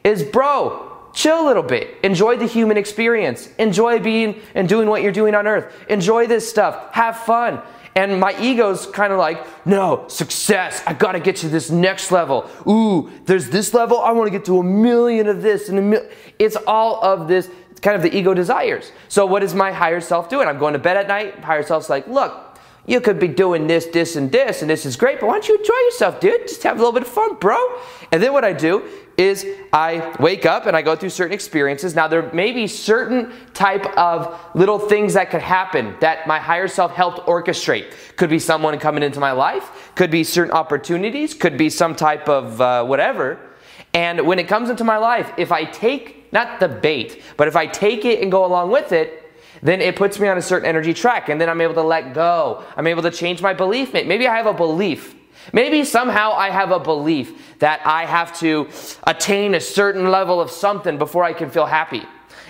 is, 0.04 0.22
bro, 0.22 0.95
chill 1.16 1.44
a 1.44 1.46
little 1.46 1.62
bit. 1.62 1.96
Enjoy 2.04 2.36
the 2.36 2.46
human 2.46 2.76
experience. 2.76 3.48
Enjoy 3.58 3.98
being 3.98 4.40
and 4.54 4.68
doing 4.68 4.88
what 4.88 5.02
you're 5.02 5.10
doing 5.10 5.34
on 5.34 5.46
earth. 5.46 5.74
Enjoy 5.88 6.26
this 6.26 6.48
stuff. 6.48 6.92
Have 6.92 7.16
fun. 7.16 7.60
And 7.96 8.20
my 8.20 8.38
ego's 8.38 8.86
kind 8.86 9.10
of 9.10 9.18
like, 9.18 9.66
no, 9.66 10.06
success. 10.08 10.82
I 10.86 10.92
got 10.92 11.12
to 11.12 11.20
get 11.20 11.36
to 11.36 11.48
this 11.48 11.70
next 11.70 12.12
level. 12.12 12.48
Ooh, 12.68 13.10
there's 13.24 13.48
this 13.48 13.72
level. 13.72 13.98
I 13.98 14.12
want 14.12 14.26
to 14.26 14.30
get 14.30 14.44
to 14.44 14.58
a 14.58 14.62
million 14.62 15.26
of 15.26 15.40
this 15.40 15.70
and 15.70 15.78
a 15.78 15.82
mil-. 15.82 16.06
It's 16.38 16.56
all 16.66 17.02
of 17.02 17.26
this 17.26 17.50
kind 17.80 17.96
of 17.96 18.02
the 18.02 18.14
ego 18.14 18.34
desires. 18.34 18.92
So 19.08 19.24
what 19.24 19.42
is 19.42 19.54
my 19.54 19.72
higher 19.72 20.02
self 20.02 20.28
doing? 20.28 20.46
I'm 20.46 20.58
going 20.58 20.74
to 20.74 20.78
bed 20.78 20.98
at 20.98 21.08
night. 21.08 21.38
Higher 21.38 21.62
self's 21.62 21.88
like, 21.88 22.06
look, 22.06 22.45
you 22.86 23.00
could 23.00 23.18
be 23.18 23.28
doing 23.28 23.66
this, 23.66 23.86
this, 23.86 24.14
and 24.14 24.30
this, 24.30 24.62
and 24.62 24.70
this 24.70 24.86
is 24.86 24.96
great, 24.96 25.18
but 25.18 25.26
why 25.26 25.34
don't 25.34 25.48
you 25.48 25.56
enjoy 25.56 25.74
yourself, 25.74 26.20
dude? 26.20 26.46
Just 26.46 26.62
have 26.62 26.76
a 26.76 26.78
little 26.78 26.92
bit 26.92 27.02
of 27.02 27.08
fun, 27.08 27.34
bro. 27.34 27.58
And 28.12 28.22
then 28.22 28.32
what 28.32 28.44
I 28.44 28.52
do 28.52 28.84
is 29.16 29.44
I 29.72 30.14
wake 30.20 30.46
up 30.46 30.66
and 30.66 30.76
I 30.76 30.82
go 30.82 30.94
through 30.94 31.10
certain 31.10 31.32
experiences. 31.32 31.96
Now 31.96 32.06
there 32.06 32.30
may 32.32 32.52
be 32.52 32.66
certain 32.68 33.32
type 33.54 33.86
of 33.98 34.38
little 34.54 34.78
things 34.78 35.14
that 35.14 35.30
could 35.30 35.42
happen 35.42 35.96
that 36.00 36.28
my 36.28 36.38
higher 36.38 36.68
self 36.68 36.92
helped 36.92 37.26
orchestrate. 37.26 37.92
Could 38.16 38.30
be 38.30 38.38
someone 38.38 38.78
coming 38.78 39.02
into 39.02 39.18
my 39.18 39.32
life, 39.32 39.92
could 39.96 40.10
be 40.10 40.22
certain 40.22 40.52
opportunities, 40.52 41.34
could 41.34 41.58
be 41.58 41.70
some 41.70 41.96
type 41.96 42.28
of 42.28 42.60
uh, 42.60 42.84
whatever. 42.84 43.40
And 43.94 44.26
when 44.26 44.38
it 44.38 44.46
comes 44.46 44.70
into 44.70 44.84
my 44.84 44.98
life, 44.98 45.32
if 45.38 45.50
I 45.50 45.64
take 45.64 46.32
not 46.32 46.60
the 46.60 46.68
bait, 46.68 47.22
but 47.36 47.48
if 47.48 47.56
I 47.56 47.66
take 47.66 48.04
it 48.04 48.20
and 48.22 48.30
go 48.30 48.44
along 48.44 48.70
with 48.70 48.92
it, 48.92 49.25
then 49.62 49.80
it 49.80 49.96
puts 49.96 50.18
me 50.18 50.28
on 50.28 50.38
a 50.38 50.42
certain 50.42 50.68
energy 50.68 50.94
track 50.94 51.28
and 51.28 51.40
then 51.40 51.48
I'm 51.48 51.60
able 51.60 51.74
to 51.74 51.82
let 51.82 52.14
go. 52.14 52.64
I'm 52.76 52.86
able 52.86 53.02
to 53.02 53.10
change 53.10 53.42
my 53.42 53.54
belief. 53.54 53.92
Maybe 53.92 54.26
I 54.26 54.36
have 54.36 54.46
a 54.46 54.54
belief. 54.54 55.14
Maybe 55.52 55.84
somehow 55.84 56.32
I 56.32 56.50
have 56.50 56.70
a 56.70 56.80
belief 56.80 57.58
that 57.58 57.80
I 57.86 58.04
have 58.04 58.36
to 58.40 58.68
attain 59.04 59.54
a 59.54 59.60
certain 59.60 60.10
level 60.10 60.40
of 60.40 60.50
something 60.50 60.98
before 60.98 61.24
I 61.24 61.32
can 61.32 61.50
feel 61.50 61.66
happy. 61.66 62.02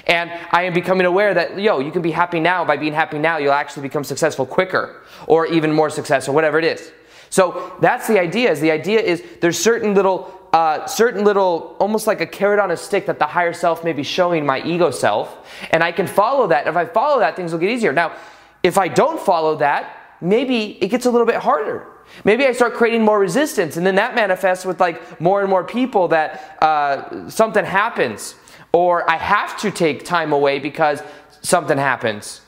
And 0.07 0.31
I 0.53 0.63
am 0.63 0.73
becoming 0.73 1.07
aware 1.07 1.35
that, 1.35 1.59
yo, 1.59 1.81
you 1.81 1.91
can 1.91 2.03
be 2.03 2.13
happy 2.13 2.41
now. 2.41 2.65
By 2.65 2.77
being 2.77 2.93
happy 2.93 3.19
now, 3.19 3.39
you'll 3.39 3.53
actually 3.53 3.83
become 3.83 4.05
successful 4.05 4.47
quicker 4.47 5.03
or 5.27 5.47
even 5.47 5.73
more 5.73 5.91
successful, 5.91 6.33
whatever 6.33 6.59
it 6.59 6.65
is. 6.65 6.93
So 7.29 7.77
that's 7.81 8.07
the 8.07 8.21
idea. 8.21 8.53
Is 8.53 8.61
the 8.61 8.71
idea 8.71 9.01
is 9.01 9.23
there's 9.41 9.59
certain 9.59 9.95
little 9.95 10.46
uh, 10.57 10.87
certain 10.87 11.23
little, 11.23 11.77
almost 11.79 12.07
like 12.07 12.23
a 12.23 12.27
carrot 12.27 12.59
on 12.59 12.71
a 12.71 12.77
stick 12.79 13.05
that 13.05 13.19
the 13.19 13.27
higher 13.27 13.53
self 13.53 13.85
may 13.85 13.93
be 13.93 14.03
showing 14.03 14.47
my 14.47 14.63
ego 14.63 14.91
self, 14.91 15.47
and 15.71 15.85
I 15.85 15.93
can 15.93 16.07
follow 16.07 16.47
that. 16.47 16.67
If 16.67 16.77
I 16.77 16.87
follow 16.87 17.19
that, 17.19 17.37
things 17.37 17.53
will 17.53 17.59
get 17.59 17.69
easier. 17.69 17.93
Now, 17.93 18.17
if 18.63 18.79
I 18.79 18.89
don't 18.89 19.21
follow 19.21 19.57
that, 19.57 20.15
maybe 20.23 20.83
it 20.83 20.89
gets 20.89 21.05
a 21.05 21.11
little 21.11 21.27
bit 21.27 21.37
harder. 21.37 21.87
Maybe 22.25 22.47
I 22.47 22.53
start 22.53 22.73
creating 22.73 23.03
more 23.03 23.19
resistance, 23.19 23.77
and 23.77 23.85
then 23.85 23.97
that 23.97 24.15
manifests 24.15 24.65
with 24.65 24.81
like 24.81 25.21
more 25.21 25.43
and 25.43 25.51
more 25.51 25.63
people 25.63 26.09
that 26.09 26.57
uh, 26.63 27.29
something 27.29 27.67
happens, 27.67 28.35
or 28.73 29.09
I 29.11 29.19
have 29.19 29.59
to 29.61 29.71
take 29.71 30.07
time 30.07 30.33
away 30.33 30.59
because 30.59 31.03
something 31.43 31.77
happens, 31.77 32.41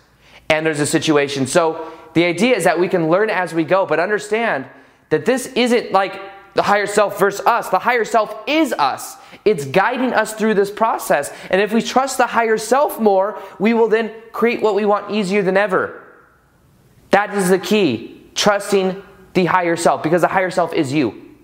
and 0.49 0.65
there's 0.65 0.81
a 0.81 0.87
situation. 0.87 1.47
So 1.47 1.93
the 2.15 2.25
idea 2.25 2.57
is 2.57 2.65
that 2.65 2.81
we 2.81 2.89
can 2.89 3.11
learn 3.11 3.29
as 3.29 3.53
we 3.53 3.65
go, 3.65 3.85
but 3.85 4.01
understand 4.01 4.65
that 5.11 5.27
this 5.27 5.49
isn't 5.49 5.93
like 5.93 6.19
the 6.59 6.65
higher 6.65 6.89
self 6.89 7.21
versus 7.21 7.47
us. 7.47 7.69
The 7.69 7.79
higher 7.79 8.05
self 8.05 8.35
is 8.49 8.73
us. 8.73 9.17
It's 9.45 9.65
guiding 9.65 10.13
us 10.13 10.35
through 10.35 10.55
this 10.55 10.73
process. 10.73 11.33
And 11.51 11.61
if 11.61 11.73
we 11.73 11.81
trust 11.81 12.19
the 12.19 12.27
higher 12.27 12.59
self 12.59 12.99
more, 12.99 13.41
we 13.61 13.75
will 13.75 13.87
then 13.87 14.13
create 14.33 14.61
what 14.61 14.75
we 14.75 14.85
want 14.85 15.13
easier 15.13 15.41
than 15.41 15.57
ever. 15.57 16.03
That 17.13 17.33
is 17.33 17.49
the 17.49 17.61
key. 17.61 18.29
Trusting 18.35 19.01
the 19.35 19.45
higher 19.45 19.77
self 19.77 20.03
because 20.03 20.23
the 20.23 20.29
higher 20.29 20.51
self 20.51 20.75
is 20.75 20.93
you. 20.93 21.37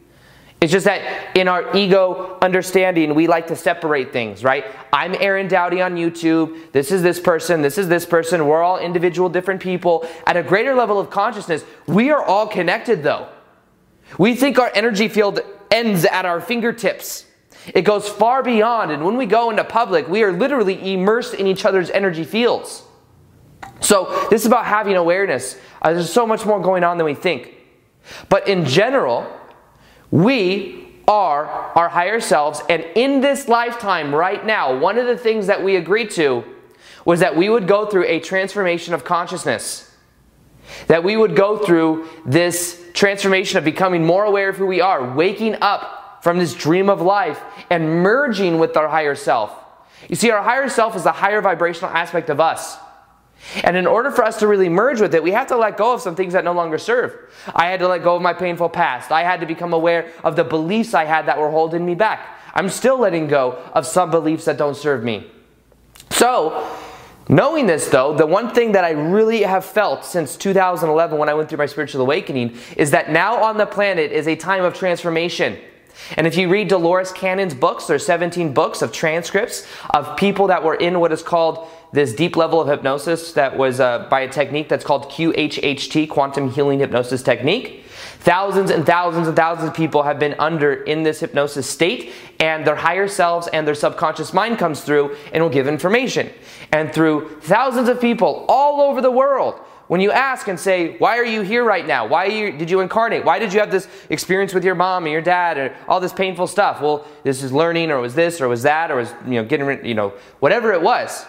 It's 0.61 0.73
just 0.73 0.87
that 0.87 1.37
in 1.37 1.47
our 1.47 1.76
ego 1.76 2.37
understanding, 2.42 3.14
we 3.14 3.28
like 3.28 3.47
to 3.47 3.56
separate 3.56 4.12
things, 4.12 4.42
right? 4.42 4.64
I'm 4.92 5.14
Aaron 5.21 5.47
Doughty 5.47 5.80
on 5.80 5.94
YouTube. 5.94 6.73
This 6.73 6.90
is 6.90 7.02
this 7.02 7.21
person. 7.21 7.62
This 7.62 7.78
is 7.78 7.87
this 7.87 8.04
person. 8.04 8.49
We're 8.49 8.64
all 8.64 8.78
individual, 8.78 9.28
different 9.28 9.62
people. 9.62 10.09
At 10.26 10.37
a 10.37 10.42
greater 10.42 10.75
level 10.75 10.99
of 10.99 11.09
consciousness, 11.09 11.64
we 11.87 12.11
are 12.11 12.25
all 12.25 12.49
connected 12.49 13.04
though. 13.04 13.28
We 14.18 14.35
think 14.35 14.59
our 14.59 14.71
energy 14.75 15.09
field 15.09 15.40
ends 15.71 16.04
at 16.04 16.25
our 16.25 16.40
fingertips. 16.40 17.26
It 17.75 17.83
goes 17.83 18.09
far 18.09 18.42
beyond, 18.42 18.90
and 18.90 19.04
when 19.04 19.16
we 19.16 19.26
go 19.26 19.50
into 19.50 19.64
public, 19.64 20.09
we 20.09 20.23
are 20.23 20.33
literally 20.33 20.92
immersed 20.92 21.35
in 21.35 21.47
each 21.47 21.64
other's 21.64 21.90
energy 21.90 22.25
fields. 22.25 22.83
So, 23.80 24.26
this 24.30 24.42
is 24.42 24.47
about 24.47 24.66
having 24.66 24.97
awareness. 24.97 25.59
Uh, 25.80 25.94
there's 25.94 26.12
so 26.12 26.26
much 26.26 26.44
more 26.44 26.61
going 26.61 26.85
on 26.85 26.99
than 26.99 27.06
we 27.06 27.14
think. 27.14 27.54
But 28.28 28.49
in 28.49 28.66
general, 28.66 29.26
we 30.11 30.88
are 31.09 31.47
our 31.47 31.88
higher 31.88 32.21
selves, 32.21 32.61
and 32.68 32.85
in 32.94 33.21
this 33.21 33.49
lifetime, 33.49 34.14
right 34.14 34.44
now, 34.44 34.78
one 34.78 34.99
of 34.99 35.06
the 35.06 35.16
things 35.16 35.47
that 35.47 35.62
we 35.62 35.76
agreed 35.76 36.11
to 36.12 36.44
was 37.04 37.21
that 37.21 37.37
we 37.37 37.49
would 37.49 37.66
go 37.66 37.87
through 37.87 38.04
a 38.06 38.21
transformation 38.21 38.94
of 38.94 39.04
consciousness. 39.04 39.94
That 40.87 41.04
we 41.04 41.16
would 41.16 41.37
go 41.37 41.59
through 41.59 42.09
this 42.25 42.80
transformation 42.92 43.59
of 43.59 43.64
becoming 43.64 44.04
more 44.04 44.25
aware 44.25 44.49
of 44.49 44.56
who 44.56 44.66
we 44.66 44.80
are, 44.80 45.14
waking 45.14 45.56
up 45.61 46.23
from 46.23 46.38
this 46.38 46.54
dream 46.54 46.88
of 46.88 47.00
life, 47.02 47.40
and 47.71 48.02
merging 48.02 48.59
with 48.59 48.76
our 48.76 48.88
higher 48.88 49.14
self. 49.14 49.52
You 50.09 50.16
see, 50.16 50.30
our 50.30 50.42
higher 50.42 50.68
self 50.68 50.97
is 50.97 51.04
the 51.04 51.12
higher 51.12 51.40
vibrational 51.40 51.90
aspect 51.90 52.30
of 52.30 52.40
us. 52.40 52.76
And 53.62 53.76
in 53.76 53.87
order 53.87 54.11
for 54.11 54.25
us 54.25 54.38
to 54.38 54.47
really 54.47 54.68
merge 54.68 55.00
with 55.00 55.14
it, 55.14 55.23
we 55.23 55.33
have 55.33 55.49
to 55.49 55.56
let 55.56 55.76
go 55.76 55.92
of 55.92 56.00
some 56.00 56.16
things 56.16 56.33
that 56.33 56.44
no 56.44 56.52
longer 56.52 56.78
serve. 56.78 57.14
I 57.54 57.66
had 57.66 57.80
to 57.80 57.88
let 57.88 58.02
go 58.02 58.16
of 58.16 58.23
my 58.23 58.33
painful 58.33 58.71
past. 58.71 59.12
I 59.12 59.23
had 59.23 59.40
to 59.40 59.47
become 59.47 59.73
aware 59.73 60.11
of 60.23 60.37
the 60.37 60.44
beliefs 60.44 60.94
I 60.94 61.04
had 61.04 61.26
that 61.26 61.38
were 61.38 61.50
holding 61.50 61.85
me 61.85 61.94
back. 61.94 62.26
I'm 62.54 62.68
still 62.68 62.99
letting 62.99 63.26
go 63.26 63.59
of 63.75 63.87
some 63.87 64.11
beliefs 64.11 64.47
that 64.47 64.56
don't 64.56 64.76
serve 64.76 65.04
me. 65.04 65.30
So, 66.11 66.71
knowing 67.28 67.66
this 67.66 67.88
though, 67.88 68.14
the 68.14 68.26
one 68.26 68.52
thing 68.54 68.73
that 68.73 68.85
I 68.85 68.90
really 68.90 69.43
have 69.43 69.64
felt 69.64 70.04
since 70.04 70.37
2011 70.37 71.19
when 71.19 71.28
I 71.28 71.35
went 71.35 71.49
through 71.49 71.59
my 71.59 71.66
spiritual 71.66 72.02
awakening 72.02 72.57
is 72.76 72.90
that 72.90 73.11
now 73.11 73.43
on 73.43 73.57
the 73.57 73.66
planet 73.66 74.12
is 74.12 74.28
a 74.28 74.37
time 74.37 74.64
of 74.64 74.75
transformation. 74.75 75.59
And 76.16 76.26
if 76.26 76.37
you 76.37 76.49
read 76.49 76.69
Dolores 76.69 77.12
Cannon's 77.12 77.54
books, 77.54 77.87
there's 77.87 78.04
17 78.04 78.52
books 78.52 78.83
of 78.83 78.93
transcripts 78.93 79.66
of 79.90 80.16
people 80.16 80.49
that 80.49 80.62
were 80.62 80.75
in 80.75 81.00
what 81.00 81.12
is 81.12 81.23
called 81.23 81.69
this 81.93 82.12
deep 82.12 82.37
level 82.37 82.61
of 82.61 82.69
hypnosis 82.69 83.33
that 83.35 83.57
was 83.57 83.78
uh, 83.78 84.07
by 84.11 84.21
a 84.21 84.28
technique 84.28 84.69
that's 84.69 84.85
called 84.85 85.04
QHHT, 85.04 86.09
Quantum 86.09 86.50
Healing 86.50 86.81
Hypnosis 86.81 87.23
Technique. 87.23 87.84
Thousands 88.25 88.71
and 88.71 88.87
thousands 88.87 89.28
and 89.28 89.37
thousands 89.37 89.69
of 89.69 89.75
people 89.75 90.02
have 90.02 90.19
been 90.19 90.35
under 90.38 90.73
in 90.73 91.02
this 91.02 91.21
hypnosis 91.21 91.69
state, 91.69 92.12
and 92.40 92.66
their 92.66 92.75
higher 92.75 93.07
selves 93.07 93.49
and 93.49 93.69
their 93.69 93.75
subconscious 93.75 94.33
mind 94.33 94.59
comes 94.59 94.81
through 94.81 95.14
and 95.35 95.43
will 95.43 95.50
give 95.50 95.69
information. 95.69 96.31
And 96.73 96.90
through 96.90 97.38
thousands 97.43 97.90
of 97.90 98.00
people 98.00 98.47
all 98.49 98.81
over 98.81 99.02
the 99.02 99.11
world, 99.11 99.61
when 99.88 100.00
you 100.00 100.11
ask 100.11 100.49
and 100.49 100.59
say, 100.59 100.97
Why 100.97 101.19
are 101.19 101.25
you 101.26 101.43
here 101.43 101.64
right 101.64 101.87
now? 101.87 102.07
Why 102.07 102.25
you, 102.25 102.50
did 102.50 102.71
you 102.71 102.81
incarnate? 102.81 103.26
Why 103.26 103.38
did 103.38 103.52
you 103.52 103.61
have 103.61 103.71
this 103.71 103.88
experience 104.09 104.54
with 104.54 104.64
your 104.64 104.75
mom 104.75 105.04
and 105.04 105.12
your 105.12 105.21
dad 105.21 105.59
or 105.59 105.76
all 105.87 106.00
this 106.00 106.14
painful 106.14 106.47
stuff? 106.47 106.81
Well, 106.81 107.07
this 107.25 107.43
is 107.43 107.52
learning, 107.52 107.90
or 107.90 108.00
was 108.00 108.14
this, 108.14 108.40
or 108.40 108.49
was 108.49 108.62
that, 108.62 108.90
or 108.90 108.97
was, 108.97 109.12
you 109.26 109.33
know, 109.33 109.45
getting, 109.45 109.66
rid, 109.66 109.87
you 109.87 109.93
know, 109.93 110.14
whatever 110.40 110.73
it 110.73 110.81
was. 110.81 111.26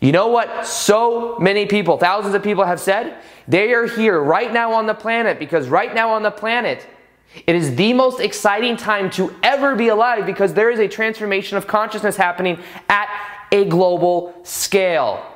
You 0.00 0.10
know 0.10 0.26
what 0.26 0.66
so 0.66 1.38
many 1.38 1.66
people, 1.66 1.98
thousands 1.98 2.34
of 2.34 2.42
people 2.42 2.64
have 2.64 2.80
said? 2.80 3.22
They 3.50 3.74
are 3.74 3.86
here 3.86 4.22
right 4.22 4.52
now 4.52 4.74
on 4.74 4.86
the 4.86 4.94
planet 4.94 5.40
because 5.40 5.68
right 5.68 5.92
now 5.92 6.10
on 6.10 6.22
the 6.22 6.30
planet, 6.30 6.86
it 7.48 7.56
is 7.56 7.74
the 7.74 7.92
most 7.92 8.20
exciting 8.20 8.76
time 8.76 9.10
to 9.10 9.34
ever 9.42 9.74
be 9.74 9.88
alive 9.88 10.24
because 10.24 10.54
there 10.54 10.70
is 10.70 10.78
a 10.78 10.86
transformation 10.86 11.56
of 11.56 11.66
consciousness 11.66 12.16
happening 12.16 12.60
at 12.88 13.08
a 13.50 13.64
global 13.64 14.38
scale. 14.44 15.26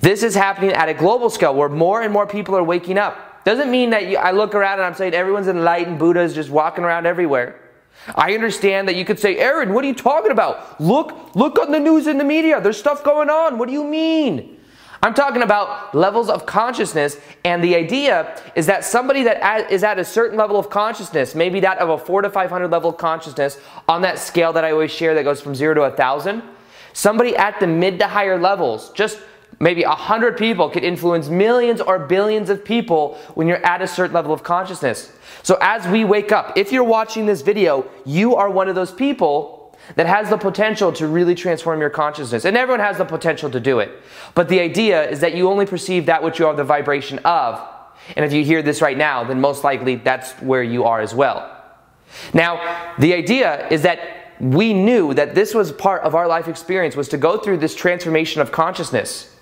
This 0.00 0.22
is 0.22 0.34
happening 0.34 0.72
at 0.72 0.88
a 0.88 0.94
global 0.94 1.28
scale 1.28 1.54
where 1.54 1.68
more 1.68 2.00
and 2.00 2.10
more 2.10 2.26
people 2.26 2.56
are 2.56 2.64
waking 2.64 2.96
up. 2.96 3.44
Doesn't 3.44 3.70
mean 3.70 3.90
that 3.90 4.06
you, 4.08 4.16
I 4.16 4.30
look 4.30 4.54
around 4.54 4.78
and 4.78 4.86
I'm 4.86 4.94
saying 4.94 5.12
everyone's 5.12 5.48
enlightened, 5.48 5.98
Buddha 5.98 6.20
is 6.20 6.34
just 6.34 6.48
walking 6.48 6.82
around 6.82 7.04
everywhere. 7.04 7.60
I 8.14 8.32
understand 8.32 8.88
that 8.88 8.96
you 8.96 9.04
could 9.04 9.18
say, 9.18 9.36
Aaron, 9.36 9.74
what 9.74 9.84
are 9.84 9.88
you 9.88 9.94
talking 9.94 10.30
about? 10.30 10.80
Look, 10.80 11.34
look 11.34 11.58
on 11.58 11.72
the 11.72 11.80
news 11.80 12.06
and 12.06 12.18
the 12.18 12.24
media. 12.24 12.58
There's 12.58 12.78
stuff 12.78 13.04
going 13.04 13.28
on. 13.28 13.58
What 13.58 13.66
do 13.66 13.74
you 13.74 13.84
mean? 13.84 14.55
I'm 15.06 15.14
talking 15.14 15.42
about 15.42 15.94
levels 15.94 16.28
of 16.28 16.46
consciousness, 16.46 17.20
and 17.44 17.62
the 17.62 17.76
idea 17.76 18.42
is 18.56 18.66
that 18.66 18.84
somebody 18.84 19.22
that 19.22 19.70
is 19.70 19.84
at 19.84 20.00
a 20.00 20.04
certain 20.04 20.36
level 20.36 20.58
of 20.58 20.68
consciousness, 20.68 21.32
maybe 21.36 21.60
that 21.60 21.78
of 21.78 21.90
a 21.90 21.96
four 21.96 22.22
to 22.22 22.28
500 22.28 22.68
level 22.72 22.90
of 22.90 22.96
consciousness 22.96 23.60
on 23.88 24.02
that 24.02 24.18
scale 24.18 24.52
that 24.54 24.64
I 24.64 24.72
always 24.72 24.90
share 24.90 25.14
that 25.14 25.22
goes 25.22 25.40
from 25.40 25.54
zero 25.54 25.74
to 25.74 25.82
a 25.82 25.92
thousand, 25.92 26.42
somebody 26.92 27.36
at 27.36 27.60
the 27.60 27.68
mid 27.68 28.00
to 28.00 28.08
higher 28.08 28.36
levels, 28.36 28.90
just 28.94 29.20
maybe 29.60 29.84
a 29.84 29.90
hundred 29.90 30.36
people 30.36 30.68
could 30.68 30.82
influence 30.82 31.28
millions 31.28 31.80
or 31.80 32.00
billions 32.00 32.50
of 32.50 32.64
people 32.64 33.16
when 33.34 33.46
you're 33.46 33.64
at 33.64 33.80
a 33.80 33.86
certain 33.86 34.12
level 34.12 34.32
of 34.32 34.42
consciousness. 34.42 35.12
So 35.44 35.56
as 35.60 35.86
we 35.86 36.04
wake 36.04 36.32
up, 36.32 36.58
if 36.58 36.72
you're 36.72 36.82
watching 36.82 37.26
this 37.26 37.42
video, 37.42 37.88
you 38.04 38.34
are 38.34 38.50
one 38.50 38.68
of 38.68 38.74
those 38.74 38.90
people 38.90 39.55
that 39.94 40.06
has 40.06 40.28
the 40.30 40.36
potential 40.36 40.92
to 40.92 41.06
really 41.06 41.34
transform 41.34 41.80
your 41.80 41.90
consciousness. 41.90 42.44
And 42.44 42.56
everyone 42.56 42.80
has 42.80 42.98
the 42.98 43.04
potential 43.04 43.50
to 43.50 43.60
do 43.60 43.78
it. 43.78 43.90
But 44.34 44.48
the 44.48 44.60
idea 44.60 45.08
is 45.08 45.20
that 45.20 45.34
you 45.34 45.48
only 45.48 45.66
perceive 45.66 46.06
that 46.06 46.22
which 46.22 46.38
you 46.38 46.46
are 46.46 46.54
the 46.54 46.64
vibration 46.64 47.20
of. 47.20 47.66
And 48.16 48.24
if 48.24 48.32
you 48.32 48.44
hear 48.44 48.62
this 48.62 48.82
right 48.82 48.96
now, 48.96 49.24
then 49.24 49.40
most 49.40 49.64
likely 49.64 49.96
that's 49.96 50.32
where 50.42 50.62
you 50.62 50.84
are 50.84 51.00
as 51.00 51.14
well. 51.14 51.52
Now, 52.34 52.94
the 52.98 53.14
idea 53.14 53.68
is 53.68 53.82
that 53.82 54.34
we 54.40 54.74
knew 54.74 55.14
that 55.14 55.34
this 55.34 55.54
was 55.54 55.72
part 55.72 56.02
of 56.02 56.14
our 56.14 56.28
life 56.28 56.46
experience 56.46 56.94
was 56.94 57.08
to 57.08 57.18
go 57.18 57.38
through 57.38 57.58
this 57.58 57.74
transformation 57.74 58.40
of 58.40 58.52
consciousness. 58.52 59.32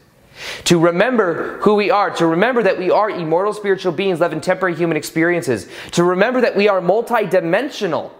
To 0.65 0.79
remember 0.79 1.59
who 1.61 1.75
we 1.75 1.91
are, 1.91 2.11
to 2.17 2.27
remember 2.27 2.63
that 2.63 2.79
we 2.79 2.91
are 2.91 3.09
immortal 3.09 3.53
spiritual 3.53 3.93
beings 3.93 4.21
living 4.21 4.41
temporary 4.41 4.75
human 4.75 4.97
experiences, 4.97 5.69
to 5.93 6.03
remember 6.03 6.41
that 6.41 6.57
we 6.57 6.69
are 6.69 6.81
multidimensional. 6.81 8.11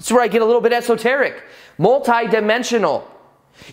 That's 0.00 0.10
where 0.10 0.22
I 0.22 0.28
get 0.28 0.40
a 0.40 0.46
little 0.46 0.62
bit 0.62 0.72
esoteric. 0.72 1.42
Multidimensional. 1.78 3.04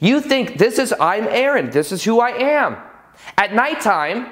You 0.02 0.20
think 0.20 0.58
this 0.58 0.78
is 0.78 0.94
I'm 1.00 1.26
Aaron, 1.30 1.70
this 1.70 1.94
is 1.94 2.04
who 2.04 2.20
I 2.20 2.32
am. 2.32 2.76
At 3.38 3.54
nighttime, 3.54 4.28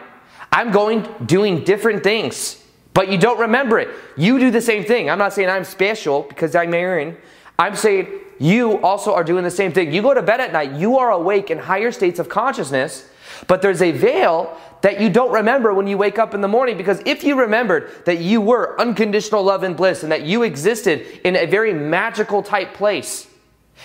I'm 0.52 0.72
going 0.72 1.08
doing 1.26 1.64
different 1.64 2.04
things, 2.04 2.62
but 2.94 3.08
you 3.08 3.18
don't 3.18 3.40
remember 3.40 3.80
it. 3.80 3.88
You 4.18 4.40
do 4.40 4.52
the 4.52 4.60
same 4.60 4.84
thing. 4.84 5.10
I'm 5.10 5.18
not 5.18 5.32
saying 5.32 5.50
I'm 5.50 5.64
special 5.64 6.24
because 6.24 6.54
I'm 6.54 6.74
Aaron. 6.74 7.16
I'm 7.58 7.78
saying 7.78 8.10
you 8.40 8.82
also 8.82 9.14
are 9.14 9.24
doing 9.24 9.46
the 9.46 9.52
same 9.52 9.72
thing. 9.72 9.94
You 9.94 10.02
go 10.02 10.14
to 10.14 10.22
bed 10.22 10.42
at 10.42 10.52
night, 10.52 10.74
you 10.74 10.98
are 10.98 11.12
awake 11.12 11.50
in 11.50 11.60
higher 11.60 11.94
states 11.94 12.20
of 12.20 12.28
consciousness 12.28 13.10
but 13.48 13.62
there's 13.62 13.82
a 13.82 13.92
veil 13.92 14.58
that 14.82 15.02
you 15.02 15.10
don't 15.10 15.32
remember 15.32 15.74
when 15.74 15.88
you 15.88 15.98
wake 15.98 16.20
up 16.20 16.34
in 16.34 16.42
the 16.42 16.48
morning 16.48 16.78
because 16.78 17.02
if 17.06 17.24
you 17.24 17.40
remembered 17.40 17.92
that 18.06 18.20
you 18.20 18.40
were 18.40 18.80
unconditional 18.80 19.44
love 19.44 19.64
and 19.64 19.76
bliss 19.76 20.04
and 20.04 20.12
that 20.12 20.24
you 20.24 20.44
existed 20.44 21.06
in 21.26 21.36
a 21.36 21.46
very 21.46 21.74
magical 21.74 22.44
type 22.44 22.74
place 22.74 23.28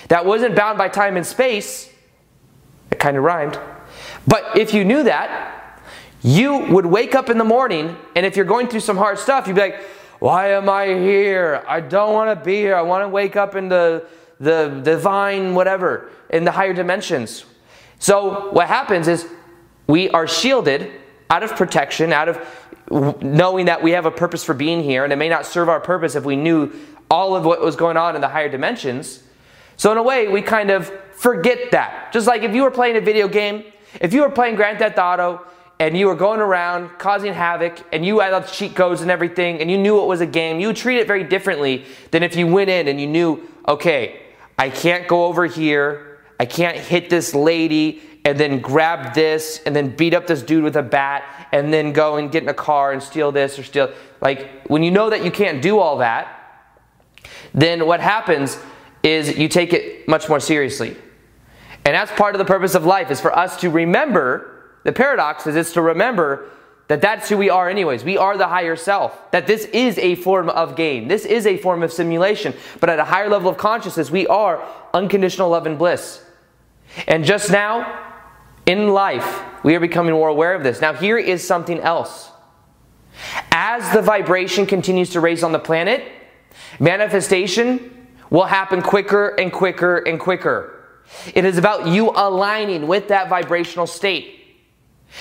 that 0.09 0.25
wasn't 0.25 0.55
bound 0.55 0.77
by 0.79 0.89
time 0.89 1.17
and 1.17 1.27
space, 1.27 1.91
it 2.91 2.99
kind 2.99 3.17
of 3.17 3.25
rhymed. 3.25 3.59
But 4.27 4.59
if 4.59 4.75
you 4.75 4.85
knew 4.85 5.03
that, 5.05 5.81
you 6.23 6.67
would 6.67 6.87
wake 6.87 7.15
up 7.15 7.31
in 7.31 7.39
the 7.39 7.45
morning 7.45 7.97
and 8.15 8.27
if 8.27 8.37
you're 8.37 8.45
going 8.45 8.69
through 8.69 8.81
some 8.81 8.97
hard 8.97 9.19
stuff, 9.19 9.47
you'd 9.47 9.57
be 9.57 9.63
like, 9.63 9.83
why 10.19 10.49
am 10.53 10.69
I 10.69 10.87
here? 10.87 11.65
I 11.67 11.81
don't 11.81 12.13
want 12.13 12.39
to 12.39 12.45
be 12.45 12.57
here. 12.57 12.77
I 12.77 12.83
want 12.83 13.05
to 13.05 13.09
wake 13.09 13.37
up 13.37 13.55
in 13.55 13.71
the, 13.71 14.07
the 14.39 14.81
divine 14.85 15.55
whatever, 15.55 16.11
in 16.29 16.45
the 16.45 16.51
higher 16.51 16.75
dimensions. 16.75 17.47
So 17.99 18.51
what 18.51 18.69
happens 18.69 19.09
is 19.09 19.27
we 19.91 20.09
are 20.11 20.27
shielded 20.27 20.91
out 21.29 21.43
of 21.43 21.51
protection, 21.57 22.13
out 22.13 22.29
of 22.29 22.39
knowing 23.23 23.67
that 23.67 23.83
we 23.83 23.91
have 23.93 24.07
a 24.07 24.11
purpose 24.11 24.45
for 24.45 24.55
being 24.55 24.83
here, 24.83 25.05
and 25.05 25.13
it 25.13 25.17
may 25.17 25.29
not 25.29 25.45
serve 25.45 25.69
our 25.69 25.81
purpose 25.81 26.15
if 26.15 26.25
we 26.25 26.37
knew 26.37 26.73
all 27.11 27.35
of 27.35 27.45
what 27.45 27.61
was 27.61 27.77
going 27.77 27.97
on 27.97 28.15
in 28.15 28.21
the 28.21 28.29
higher 28.29 28.49
dimensions. 28.49 29.23
So, 29.77 29.91
in 29.93 29.99
a 29.99 30.03
way, 30.03 30.29
we 30.29 30.43
kind 30.43 30.71
of 30.71 30.89
forget 31.13 31.73
that. 31.73 32.13
Just 32.13 32.27
like 32.27 32.43
if 32.43 32.55
you 32.55 32.63
were 32.63 32.71
playing 32.71 32.97
a 32.97 33.01
video 33.01 33.27
game, 33.29 33.65
if 34.01 34.13
you 34.13 34.23
were 34.23 34.31
playing 34.31 34.55
Grand 34.55 34.79
Theft 34.79 34.99
Auto, 34.99 35.45
and 35.81 35.97
you 35.97 36.07
were 36.07 36.15
going 36.15 36.41
around 36.41 36.91
causing 36.99 37.33
havoc, 37.33 37.81
and 37.93 38.05
you 38.05 38.21
had 38.21 38.47
cheat 38.49 38.77
codes 38.77 39.01
and 39.01 39.11
everything, 39.11 39.61
and 39.61 39.71
you 39.71 39.79
knew 39.79 40.03
it 40.03 40.07
was 40.07 40.21
a 40.21 40.27
game, 40.27 40.61
you 40.61 40.73
treat 40.73 40.99
it 40.99 41.07
very 41.07 41.25
differently 41.25 41.85
than 42.11 42.23
if 42.23 42.37
you 42.37 42.47
went 42.47 42.71
in 42.71 42.87
and 42.87 43.01
you 43.01 43.07
knew, 43.07 43.49
okay, 43.67 44.21
I 44.59 44.69
can't 44.69 45.09
go 45.09 45.25
over 45.25 45.47
here, 45.47 46.21
I 46.39 46.45
can't 46.45 46.77
hit 46.77 47.09
this 47.09 47.35
lady, 47.35 48.03
and 48.25 48.39
then 48.39 48.61
grab 48.61 49.15
this 49.15 49.61
and 49.65 49.75
then 49.75 49.95
beat 49.97 50.15
up 50.15 50.27
this 50.27 50.43
dude 50.43 50.63
with 50.63 50.77
a 50.77 50.83
bat 50.83 51.49
and 51.53 51.73
then 51.73 51.93
go 51.93 52.17
and 52.17 52.31
get 52.31 52.43
in 52.43 52.49
a 52.49 52.55
car 52.55 52.93
and 52.93 53.03
steal 53.03 53.33
this 53.33 53.59
or 53.59 53.63
steal 53.63 53.93
like 54.21 54.67
when 54.67 54.83
you 54.83 54.91
know 54.91 55.11
that 55.11 55.25
you 55.25 55.31
can't 55.31 55.63
do 55.63 55.79
all 55.79 55.99
that 55.99 56.37
then 57.55 57.87
what 57.87 58.01
happens 58.01 58.59
is 59.03 59.39
you 59.39 59.49
take 59.49 59.73
it 59.73 60.07
much 60.09 60.29
more 60.29 60.41
seriously. 60.41 60.97
And 61.85 61.95
that's 61.95 62.13
part 62.13 62.35
of 62.35 62.39
the 62.39 62.45
purpose 62.45 62.75
of 62.75 62.85
life 62.85 63.11
is 63.11 63.21
for 63.21 63.37
us 63.37 63.59
to 63.61 63.71
remember 63.71 64.47
the 64.83 64.93
paradox 64.93 65.47
is 65.47 65.57
it's 65.57 65.73
to 65.75 65.83
remember 65.83 66.49
that 66.89 67.01
that's 67.01 67.29
who 67.29 67.37
we 67.37 67.51
are 67.51 67.69
anyways. 67.69 68.03
We 68.03 68.19
are 68.19 68.37
the 68.37 68.49
higher 68.49 68.77
self 68.77 69.31
that 69.31 69.47
this 69.47 69.65
is 69.67 69.99
a 69.99 70.17
form 70.17 70.49
of 70.49 70.77
gain. 70.77 71.09
This 71.09 71.25
is 71.25 71.47
a 71.47 71.57
form 71.57 71.83
of 71.83 71.93
simulation. 71.93 72.55
But 72.81 72.91
at 72.91 72.99
a 72.99 73.05
higher 73.05 73.29
level 73.29 73.51
of 73.51 73.57
consciousness 73.57 74.11
we 74.11 74.27
are 74.27 74.67
unconditional 74.93 75.51
love 75.51 75.67
and 75.67 75.79
bliss. 75.79 76.25
And 77.07 77.25
just 77.25 77.51
now 77.51 78.10
in 78.67 78.89
life, 78.89 79.43
we 79.65 79.75
are 79.75 79.81
becoming 79.81 80.15
more 80.15 80.29
aware 80.29 80.55
of 80.55 80.63
this. 80.63 80.81
Now, 80.81 80.93
here 80.93 81.19
is 81.19 81.47
something 81.47 81.81
else. 81.81 82.31
As 83.51 83.93
the 83.93 84.03
vibration 84.03 84.67
continues 84.67 85.11
to 85.11 85.21
raise 85.21 85.43
on 85.43 85.53
the 85.53 85.59
planet, 85.59 86.05
manifestation 86.79 88.09
will 88.31 88.45
happen 88.45 88.81
quicker 88.81 89.29
and 89.29 89.53
quicker 89.53 89.99
and 89.99 90.19
quicker. 90.19 90.77
It 91.35 91.45
is 91.45 91.59
about 91.59 91.89
you 91.89 92.11
aligning 92.11 92.87
with 92.87 93.09
that 93.09 93.29
vibrational 93.29 93.87
state. 93.87 94.37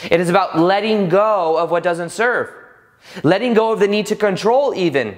It 0.09 0.19
is 0.19 0.29
about 0.29 0.59
letting 0.59 1.09
go 1.09 1.57
of 1.57 1.71
what 1.71 1.83
doesn't 1.83 2.09
serve, 2.09 2.53
letting 3.23 3.55
go 3.55 3.71
of 3.71 3.79
the 3.79 3.87
need 3.87 4.05
to 4.07 4.15
control, 4.15 4.73
even. 4.75 5.17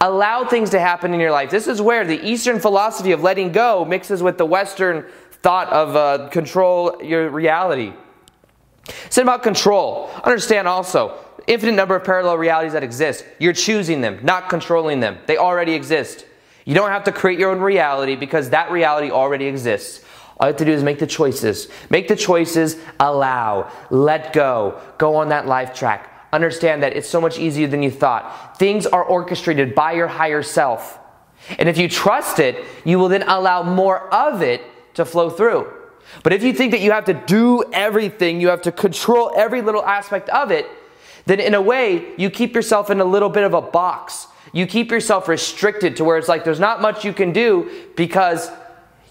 Allow 0.00 0.44
things 0.44 0.70
to 0.70 0.80
happen 0.80 1.14
in 1.14 1.20
your 1.20 1.30
life. 1.30 1.50
This 1.50 1.66
is 1.66 1.80
where 1.80 2.04
the 2.04 2.24
Eastern 2.24 2.60
philosophy 2.60 3.12
of 3.12 3.22
letting 3.22 3.52
go 3.52 3.84
mixes 3.84 4.22
with 4.22 4.38
the 4.38 4.46
Western 4.46 5.04
thought 5.42 5.68
of 5.68 5.96
uh, 5.96 6.28
control 6.28 7.02
your 7.02 7.30
reality. 7.30 7.92
It's 9.06 9.18
about 9.18 9.42
control. 9.42 10.10
Understand 10.24 10.66
also, 10.66 11.18
infinite 11.46 11.72
number 11.72 11.96
of 11.96 12.04
parallel 12.04 12.38
realities 12.38 12.72
that 12.72 12.82
exist. 12.82 13.24
You're 13.38 13.52
choosing 13.52 14.00
them, 14.00 14.20
not 14.22 14.48
controlling 14.48 15.00
them. 15.00 15.18
They 15.26 15.36
already 15.36 15.72
exist. 15.72 16.24
You 16.64 16.74
don't 16.74 16.90
have 16.90 17.04
to 17.04 17.12
create 17.12 17.38
your 17.38 17.50
own 17.50 17.60
reality 17.60 18.16
because 18.16 18.50
that 18.50 18.70
reality 18.70 19.10
already 19.10 19.46
exists. 19.46 20.04
All 20.38 20.46
you 20.46 20.52
have 20.52 20.58
to 20.58 20.64
do 20.64 20.72
is 20.72 20.82
make 20.82 20.98
the 20.98 21.06
choices. 21.06 21.68
Make 21.90 22.08
the 22.08 22.16
choices, 22.16 22.76
allow, 23.00 23.72
let 23.90 24.32
go, 24.32 24.80
go 24.98 25.16
on 25.16 25.30
that 25.30 25.46
life 25.46 25.74
track. 25.74 26.14
Understand 26.32 26.82
that 26.82 26.94
it's 26.94 27.08
so 27.08 27.20
much 27.20 27.38
easier 27.38 27.66
than 27.66 27.82
you 27.82 27.90
thought. 27.90 28.58
Things 28.58 28.86
are 28.86 29.02
orchestrated 29.02 29.74
by 29.74 29.92
your 29.92 30.06
higher 30.06 30.42
self. 30.42 30.98
And 31.58 31.68
if 31.68 31.78
you 31.78 31.88
trust 31.88 32.38
it, 32.38 32.62
you 32.84 32.98
will 32.98 33.08
then 33.08 33.22
allow 33.22 33.62
more 33.62 34.12
of 34.12 34.42
it 34.42 34.62
to 34.98 35.04
flow 35.04 35.30
through. 35.30 35.72
But 36.22 36.32
if 36.32 36.42
you 36.42 36.52
think 36.52 36.72
that 36.72 36.80
you 36.80 36.92
have 36.92 37.06
to 37.06 37.14
do 37.14 37.64
everything, 37.72 38.40
you 38.40 38.48
have 38.48 38.62
to 38.62 38.72
control 38.72 39.32
every 39.36 39.62
little 39.62 39.84
aspect 39.84 40.28
of 40.28 40.50
it, 40.50 40.66
then 41.26 41.40
in 41.40 41.54
a 41.54 41.60
way, 41.60 42.14
you 42.16 42.30
keep 42.30 42.54
yourself 42.54 42.90
in 42.90 43.00
a 43.00 43.04
little 43.04 43.28
bit 43.28 43.44
of 43.44 43.54
a 43.54 43.60
box. 43.60 44.26
You 44.52 44.66
keep 44.66 44.90
yourself 44.90 45.28
restricted 45.28 45.96
to 45.96 46.04
where 46.04 46.16
it's 46.16 46.28
like 46.28 46.44
there's 46.44 46.60
not 46.60 46.80
much 46.80 47.04
you 47.04 47.12
can 47.12 47.32
do 47.32 47.70
because 47.96 48.50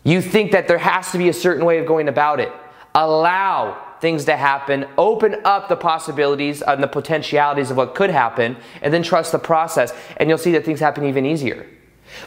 you 0.04 0.22
think 0.22 0.52
that 0.54 0.68
there 0.68 0.80
has 0.80 1.12
to 1.12 1.18
be 1.18 1.30
a 1.30 1.34
certain 1.34 1.66
way 1.66 1.78
of 1.78 1.86
going 1.86 2.08
about 2.08 2.40
it. 2.40 2.52
Allow 2.96 3.84
things 4.02 4.26
to 4.26 4.36
happen, 4.36 4.88
open 4.98 5.36
up 5.44 5.70
the 5.70 5.76
possibilities 5.76 6.62
and 6.62 6.82
the 6.82 6.88
potentialities 6.88 7.70
of 7.70 7.78
what 7.78 7.94
could 7.94 8.10
happen, 8.10 8.58
and 8.82 8.94
then 8.94 9.04
trust 9.04 9.32
the 9.32 9.40
process, 9.40 9.94
and 10.18 10.30
you'll 10.30 10.38
see 10.38 10.52
that 10.54 10.66
things 10.66 10.80
happen 10.80 11.04
even 11.04 11.26
easier. 11.26 11.68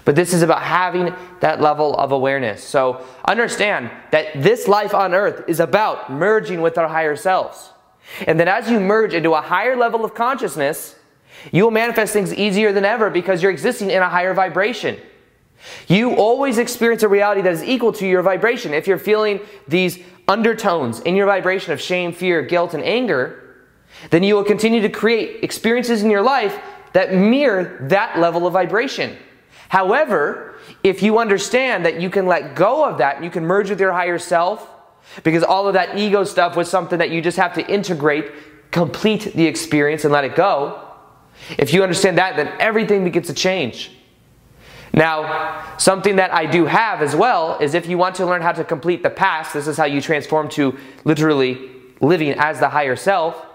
But 0.05 0.17
this 0.17 0.33
is 0.33 0.43
about 0.43 0.63
having 0.63 1.15
that 1.41 1.61
level 1.61 1.95
of 1.97 2.13
awareness. 2.13 2.63
So 2.63 3.05
understand 3.25 3.91
that 4.13 4.43
this 4.43 4.69
life 4.69 4.95
on 4.95 5.15
earth 5.15 5.45
is 5.49 5.61
about 5.61 6.13
merging 6.13 6.61
with 6.61 6.79
our 6.79 6.89
higher 6.89 7.17
selves. 7.17 7.71
And 8.27 8.41
that 8.41 8.49
as 8.49 8.71
you 8.71 8.81
merge 8.81 9.15
into 9.15 9.35
a 9.35 9.41
higher 9.41 9.77
level 9.77 10.05
of 10.05 10.15
consciousness, 10.15 10.97
you 11.53 11.65
will 11.65 11.71
manifest 11.71 12.13
things 12.13 12.35
easier 12.35 12.73
than 12.73 12.85
ever 12.85 13.11
because 13.11 13.43
you're 13.43 13.53
existing 13.53 13.91
in 13.91 14.03
a 14.03 14.09
higher 14.09 14.35
vibration. 14.35 14.99
You 15.89 16.17
always 16.17 16.59
experience 16.59 17.03
a 17.03 17.09
reality 17.09 17.43
that 17.43 17.53
is 17.53 17.63
equal 17.63 17.93
to 17.95 18.07
your 18.07 18.23
vibration. 18.23 18.73
If 18.75 18.87
you're 18.87 18.99
feeling 18.99 19.41
these 19.69 19.99
undertones 20.27 21.01
in 21.01 21.17
your 21.17 21.27
vibration 21.27 21.73
of 21.73 21.81
shame, 21.81 22.13
fear, 22.13 22.43
guilt, 22.43 22.75
and 22.75 22.83
anger, 22.83 23.57
then 24.11 24.23
you 24.23 24.35
will 24.35 24.45
continue 24.45 24.81
to 24.81 24.89
create 24.89 25.43
experiences 25.45 26.03
in 26.03 26.11
your 26.11 26.23
life 26.23 26.59
that 26.93 27.15
mirror 27.15 27.79
that 27.83 28.19
level 28.19 28.47
of 28.47 28.53
vibration. 28.53 29.17
However, 29.71 30.57
if 30.83 31.01
you 31.01 31.21
understand 31.21 31.87
that 31.87 32.01
you 32.01 32.11
can 32.11 32.27
let 32.27 32.57
go 32.57 32.85
of 32.85 32.99
that, 32.99 33.23
you 33.23 33.31
can 33.31 33.47
merge 33.47 33.71
with 33.71 33.79
your 33.79 33.93
higher 33.93 34.19
self, 34.19 34.69
because 35.23 35.45
all 35.45 35.69
of 35.69 35.75
that 35.75 35.97
ego 35.97 36.25
stuff 36.25 36.57
was 36.57 36.69
something 36.69 36.99
that 36.99 37.11
you 37.11 37.23
just 37.23 37.37
have 37.37 37.55
to 37.55 37.65
integrate, 37.71 38.33
complete 38.73 39.33
the 39.33 39.47
experience, 39.47 40.03
and 40.03 40.13
let 40.13 40.25
it 40.25 40.35
go. 40.35 40.89
If 41.57 41.73
you 41.73 41.85
understand 41.85 42.19
that, 42.19 42.35
then 42.35 42.49
everything 42.59 43.05
begins 43.05 43.29
to 43.29 43.33
change. 43.33 43.93
Now, 44.93 45.77
something 45.79 46.17
that 46.17 46.35
I 46.35 46.47
do 46.47 46.67
have 46.67 47.01
as 47.01 47.15
well 47.15 47.57
is 47.61 47.75
if 47.75 47.89
you 47.89 47.97
want 47.97 48.17
to 48.17 48.27
learn 48.27 48.43
how 48.43 48.51
to 48.51 48.65
complete 48.65 49.05
the 49.05 49.11
past, 49.11 49.55
this 49.55 49.69
is 49.69 49.77
how 49.77 49.85
you 49.85 50.01
transform 50.01 50.49
to 50.51 50.77
literally 51.05 51.71
living 52.01 52.33
as 52.33 52.59
the 52.59 52.71
higher 52.71 52.97
self. 52.97 53.47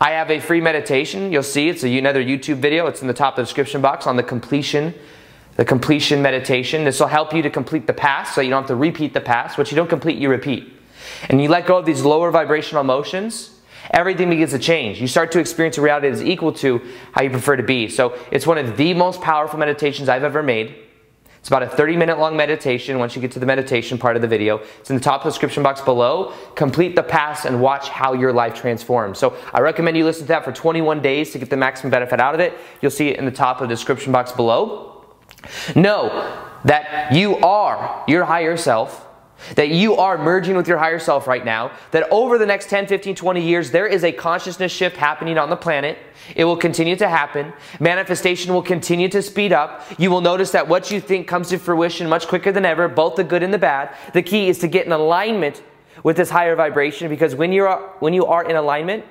I 0.00 0.12
have 0.12 0.30
a 0.30 0.40
free 0.40 0.62
meditation. 0.62 1.30
You'll 1.30 1.42
see 1.42 1.68
it's 1.68 1.82
another 1.82 2.24
YouTube 2.24 2.56
video. 2.56 2.86
It's 2.86 3.02
in 3.02 3.06
the 3.06 3.12
top 3.12 3.34
of 3.34 3.36
the 3.36 3.42
description 3.42 3.82
box 3.82 4.06
on 4.06 4.16
the 4.16 4.22
completion 4.22 4.94
the 5.58 5.64
completion 5.64 6.22
meditation. 6.22 6.84
This 6.84 7.00
will 7.00 7.08
help 7.08 7.34
you 7.34 7.42
to 7.42 7.50
complete 7.50 7.88
the 7.88 7.92
past 7.92 8.32
so 8.32 8.40
you 8.40 8.48
don't 8.48 8.62
have 8.62 8.68
to 8.68 8.76
repeat 8.76 9.12
the 9.12 9.20
past. 9.20 9.58
What 9.58 9.70
you 9.72 9.76
don't 9.76 9.90
complete, 9.90 10.16
you 10.16 10.30
repeat. 10.30 10.72
And 11.28 11.42
you 11.42 11.48
let 11.48 11.66
go 11.66 11.76
of 11.76 11.84
these 11.84 12.02
lower 12.02 12.30
vibrational 12.30 12.80
emotions, 12.80 13.58
everything 13.90 14.30
begins 14.30 14.52
to 14.52 14.60
change. 14.60 15.00
You 15.00 15.08
start 15.08 15.32
to 15.32 15.40
experience 15.40 15.76
a 15.76 15.82
reality 15.82 16.08
that 16.08 16.14
is 16.14 16.22
equal 16.22 16.52
to 16.54 16.80
how 17.10 17.22
you 17.22 17.30
prefer 17.30 17.56
to 17.56 17.64
be. 17.64 17.88
So 17.88 18.16
it's 18.30 18.46
one 18.46 18.56
of 18.56 18.76
the 18.76 18.94
most 18.94 19.20
powerful 19.20 19.58
meditations 19.58 20.08
I've 20.08 20.22
ever 20.22 20.44
made. 20.44 20.76
It's 21.40 21.48
about 21.48 21.64
a 21.64 21.68
30 21.68 21.96
minute 21.96 22.20
long 22.20 22.36
meditation 22.36 23.00
once 23.00 23.16
you 23.16 23.22
get 23.22 23.32
to 23.32 23.40
the 23.40 23.46
meditation 23.46 23.98
part 23.98 24.14
of 24.14 24.22
the 24.22 24.28
video. 24.28 24.58
It's 24.78 24.90
in 24.90 24.96
the 24.96 25.02
top 25.02 25.22
of 25.22 25.24
the 25.24 25.30
description 25.30 25.64
box 25.64 25.80
below. 25.80 26.34
Complete 26.54 26.94
the 26.94 27.02
past 27.02 27.46
and 27.46 27.60
watch 27.60 27.88
how 27.88 28.12
your 28.12 28.32
life 28.32 28.54
transforms. 28.54 29.18
So 29.18 29.36
I 29.52 29.58
recommend 29.58 29.96
you 29.96 30.04
listen 30.04 30.22
to 30.22 30.28
that 30.28 30.44
for 30.44 30.52
21 30.52 31.02
days 31.02 31.32
to 31.32 31.38
get 31.40 31.50
the 31.50 31.56
maximum 31.56 31.90
benefit 31.90 32.20
out 32.20 32.34
of 32.34 32.40
it. 32.40 32.54
You'll 32.80 32.92
see 32.92 33.08
it 33.08 33.18
in 33.18 33.24
the 33.24 33.32
top 33.32 33.60
of 33.60 33.68
the 33.68 33.74
description 33.74 34.12
box 34.12 34.30
below. 34.30 34.97
Know 35.74 36.44
that 36.64 37.12
you 37.12 37.36
are 37.38 38.04
your 38.08 38.24
higher 38.24 38.56
self, 38.56 39.06
that 39.54 39.68
you 39.68 39.94
are 39.96 40.18
merging 40.18 40.56
with 40.56 40.66
your 40.66 40.78
higher 40.78 40.98
self 40.98 41.26
right 41.26 41.44
now, 41.44 41.70
that 41.92 42.08
over 42.10 42.38
the 42.38 42.46
next 42.46 42.68
10, 42.68 42.86
15, 42.86 43.14
20 43.14 43.40
years, 43.40 43.70
there 43.70 43.86
is 43.86 44.02
a 44.04 44.12
consciousness 44.12 44.72
shift 44.72 44.96
happening 44.96 45.38
on 45.38 45.48
the 45.48 45.56
planet. 45.56 45.98
It 46.34 46.44
will 46.44 46.56
continue 46.56 46.96
to 46.96 47.08
happen. 47.08 47.52
Manifestation 47.78 48.52
will 48.52 48.62
continue 48.62 49.08
to 49.10 49.22
speed 49.22 49.52
up. 49.52 49.84
You 49.98 50.10
will 50.10 50.20
notice 50.20 50.50
that 50.52 50.66
what 50.66 50.90
you 50.90 51.00
think 51.00 51.28
comes 51.28 51.48
to 51.50 51.58
fruition 51.58 52.08
much 52.08 52.26
quicker 52.26 52.52
than 52.52 52.64
ever, 52.64 52.88
both 52.88 53.16
the 53.16 53.24
good 53.24 53.42
and 53.42 53.54
the 53.54 53.58
bad. 53.58 53.94
The 54.12 54.22
key 54.22 54.48
is 54.48 54.58
to 54.58 54.68
get 54.68 54.86
in 54.86 54.92
alignment 54.92 55.62
with 56.02 56.16
this 56.16 56.30
higher 56.30 56.56
vibration 56.56 57.08
because 57.08 57.34
when 57.34 57.52
you 57.52 57.64
are, 57.64 57.94
when 58.00 58.12
you 58.12 58.26
are 58.26 58.48
in 58.48 58.56
alignment, 58.56 59.04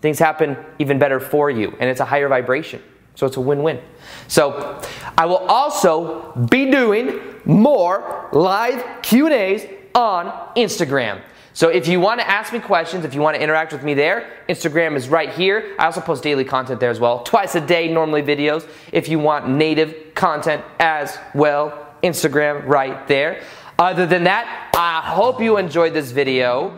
things 0.00 0.18
happen 0.18 0.56
even 0.78 0.98
better 0.98 1.20
for 1.20 1.50
you 1.50 1.76
and 1.78 1.88
it's 1.88 2.00
a 2.00 2.04
higher 2.04 2.28
vibration. 2.28 2.82
So 3.14 3.26
it's 3.26 3.36
a 3.36 3.40
win-win. 3.40 3.80
So 4.28 4.80
I 5.18 5.26
will 5.26 5.44
also 5.48 6.32
be 6.50 6.70
doing 6.70 7.20
more 7.44 8.28
live 8.32 9.02
Q&As 9.02 9.66
on 9.94 10.26
Instagram. 10.56 11.20
So 11.54 11.68
if 11.68 11.86
you 11.86 12.00
want 12.00 12.20
to 12.20 12.28
ask 12.28 12.52
me 12.52 12.60
questions, 12.60 13.04
if 13.04 13.14
you 13.14 13.20
want 13.20 13.36
to 13.36 13.42
interact 13.42 13.72
with 13.72 13.84
me 13.84 13.92
there, 13.92 14.30
Instagram 14.48 14.96
is 14.96 15.10
right 15.10 15.28
here. 15.28 15.74
I 15.78 15.84
also 15.84 16.00
post 16.00 16.22
daily 16.22 16.44
content 16.44 16.80
there 16.80 16.88
as 16.88 16.98
well. 16.98 17.22
Twice 17.24 17.54
a 17.54 17.60
day, 17.60 17.92
normally 17.92 18.22
videos. 18.22 18.66
If 18.90 19.08
you 19.08 19.18
want 19.18 19.48
native 19.48 20.14
content 20.14 20.64
as 20.80 21.18
well, 21.34 21.94
Instagram 22.02 22.66
right 22.66 23.06
there. 23.06 23.42
Other 23.78 24.06
than 24.06 24.24
that, 24.24 24.70
I 24.74 25.02
hope 25.02 25.42
you 25.42 25.58
enjoyed 25.58 25.92
this 25.92 26.10
video. 26.10 26.74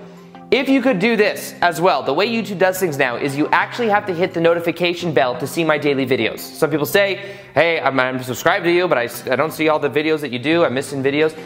If 0.50 0.68
you 0.68 0.83
could 0.83 0.98
do 0.98 1.16
this 1.16 1.54
as 1.62 1.80
well, 1.80 2.02
the 2.02 2.12
way 2.12 2.28
YouTube 2.28 2.59
does 2.59 2.78
things 2.78 2.96
now 2.96 3.16
is 3.16 3.37
you 3.37 3.48
actually 3.48 3.88
have 3.88 4.07
to 4.07 4.14
hit 4.14 4.35
the 4.35 4.40
notification 4.40 5.12
bell 5.12 5.37
to 5.38 5.46
see 5.46 5.64
my 5.64 5.78
daily 5.78 6.07
videos. 6.07 6.38
Some 6.38 6.70
people 6.70 6.87
say, 6.87 7.37
hey, 7.54 7.80
I'm, 7.80 7.98
I'm 7.98 8.22
subscribed 8.22 8.64
to 8.66 8.70
you, 8.70 8.87
but 8.87 8.98
I, 8.98 9.09
I 9.33 9.37
don't 9.37 9.52
see 9.52 9.68
all 9.68 9.78
the 9.78 9.90
videos 9.90 10.20
that 10.20 10.30
you 10.30 10.38
do. 10.38 10.64
I'm 10.64 10.74
missing 10.74 11.02
videos. 11.02 11.37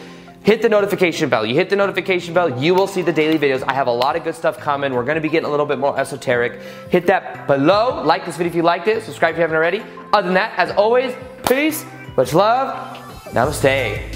Hit 0.43 0.61
the 0.61 0.69
notification 0.69 1.27
bell. 1.27 1.45
You 1.45 1.55
hit 1.55 1.69
the 1.69 1.75
notification 1.75 2.33
bell, 2.33 2.61
you 2.61 2.73
will 2.73 2.87
see 2.87 3.01
the 3.01 3.11
daily 3.11 3.37
videos. 3.39 3.63
I 3.67 3.73
have 3.73 3.87
a 3.87 3.91
lot 3.91 4.15
of 4.15 4.23
good 4.23 4.35
stuff 4.35 4.57
coming. 4.57 4.93
We're 4.93 5.03
going 5.03 5.15
to 5.15 5.21
be 5.21 5.29
getting 5.29 5.47
a 5.47 5.51
little 5.51 5.65
bit 5.65 5.79
more 5.79 5.97
esoteric. 5.99 6.61
Hit 6.89 7.07
that 7.07 7.47
below. 7.47 8.03
Like 8.03 8.25
this 8.25 8.37
video 8.37 8.51
if 8.51 8.55
you 8.55 8.63
liked 8.63 8.87
it. 8.87 9.03
Subscribe 9.03 9.33
if 9.33 9.37
you 9.37 9.41
haven't 9.41 9.57
already. 9.57 9.83
Other 10.13 10.27
than 10.27 10.35
that, 10.35 10.57
as 10.57 10.71
always, 10.71 11.15
peace, 11.47 11.83
much 12.15 12.33
love, 12.33 12.97
namaste. 13.33 14.05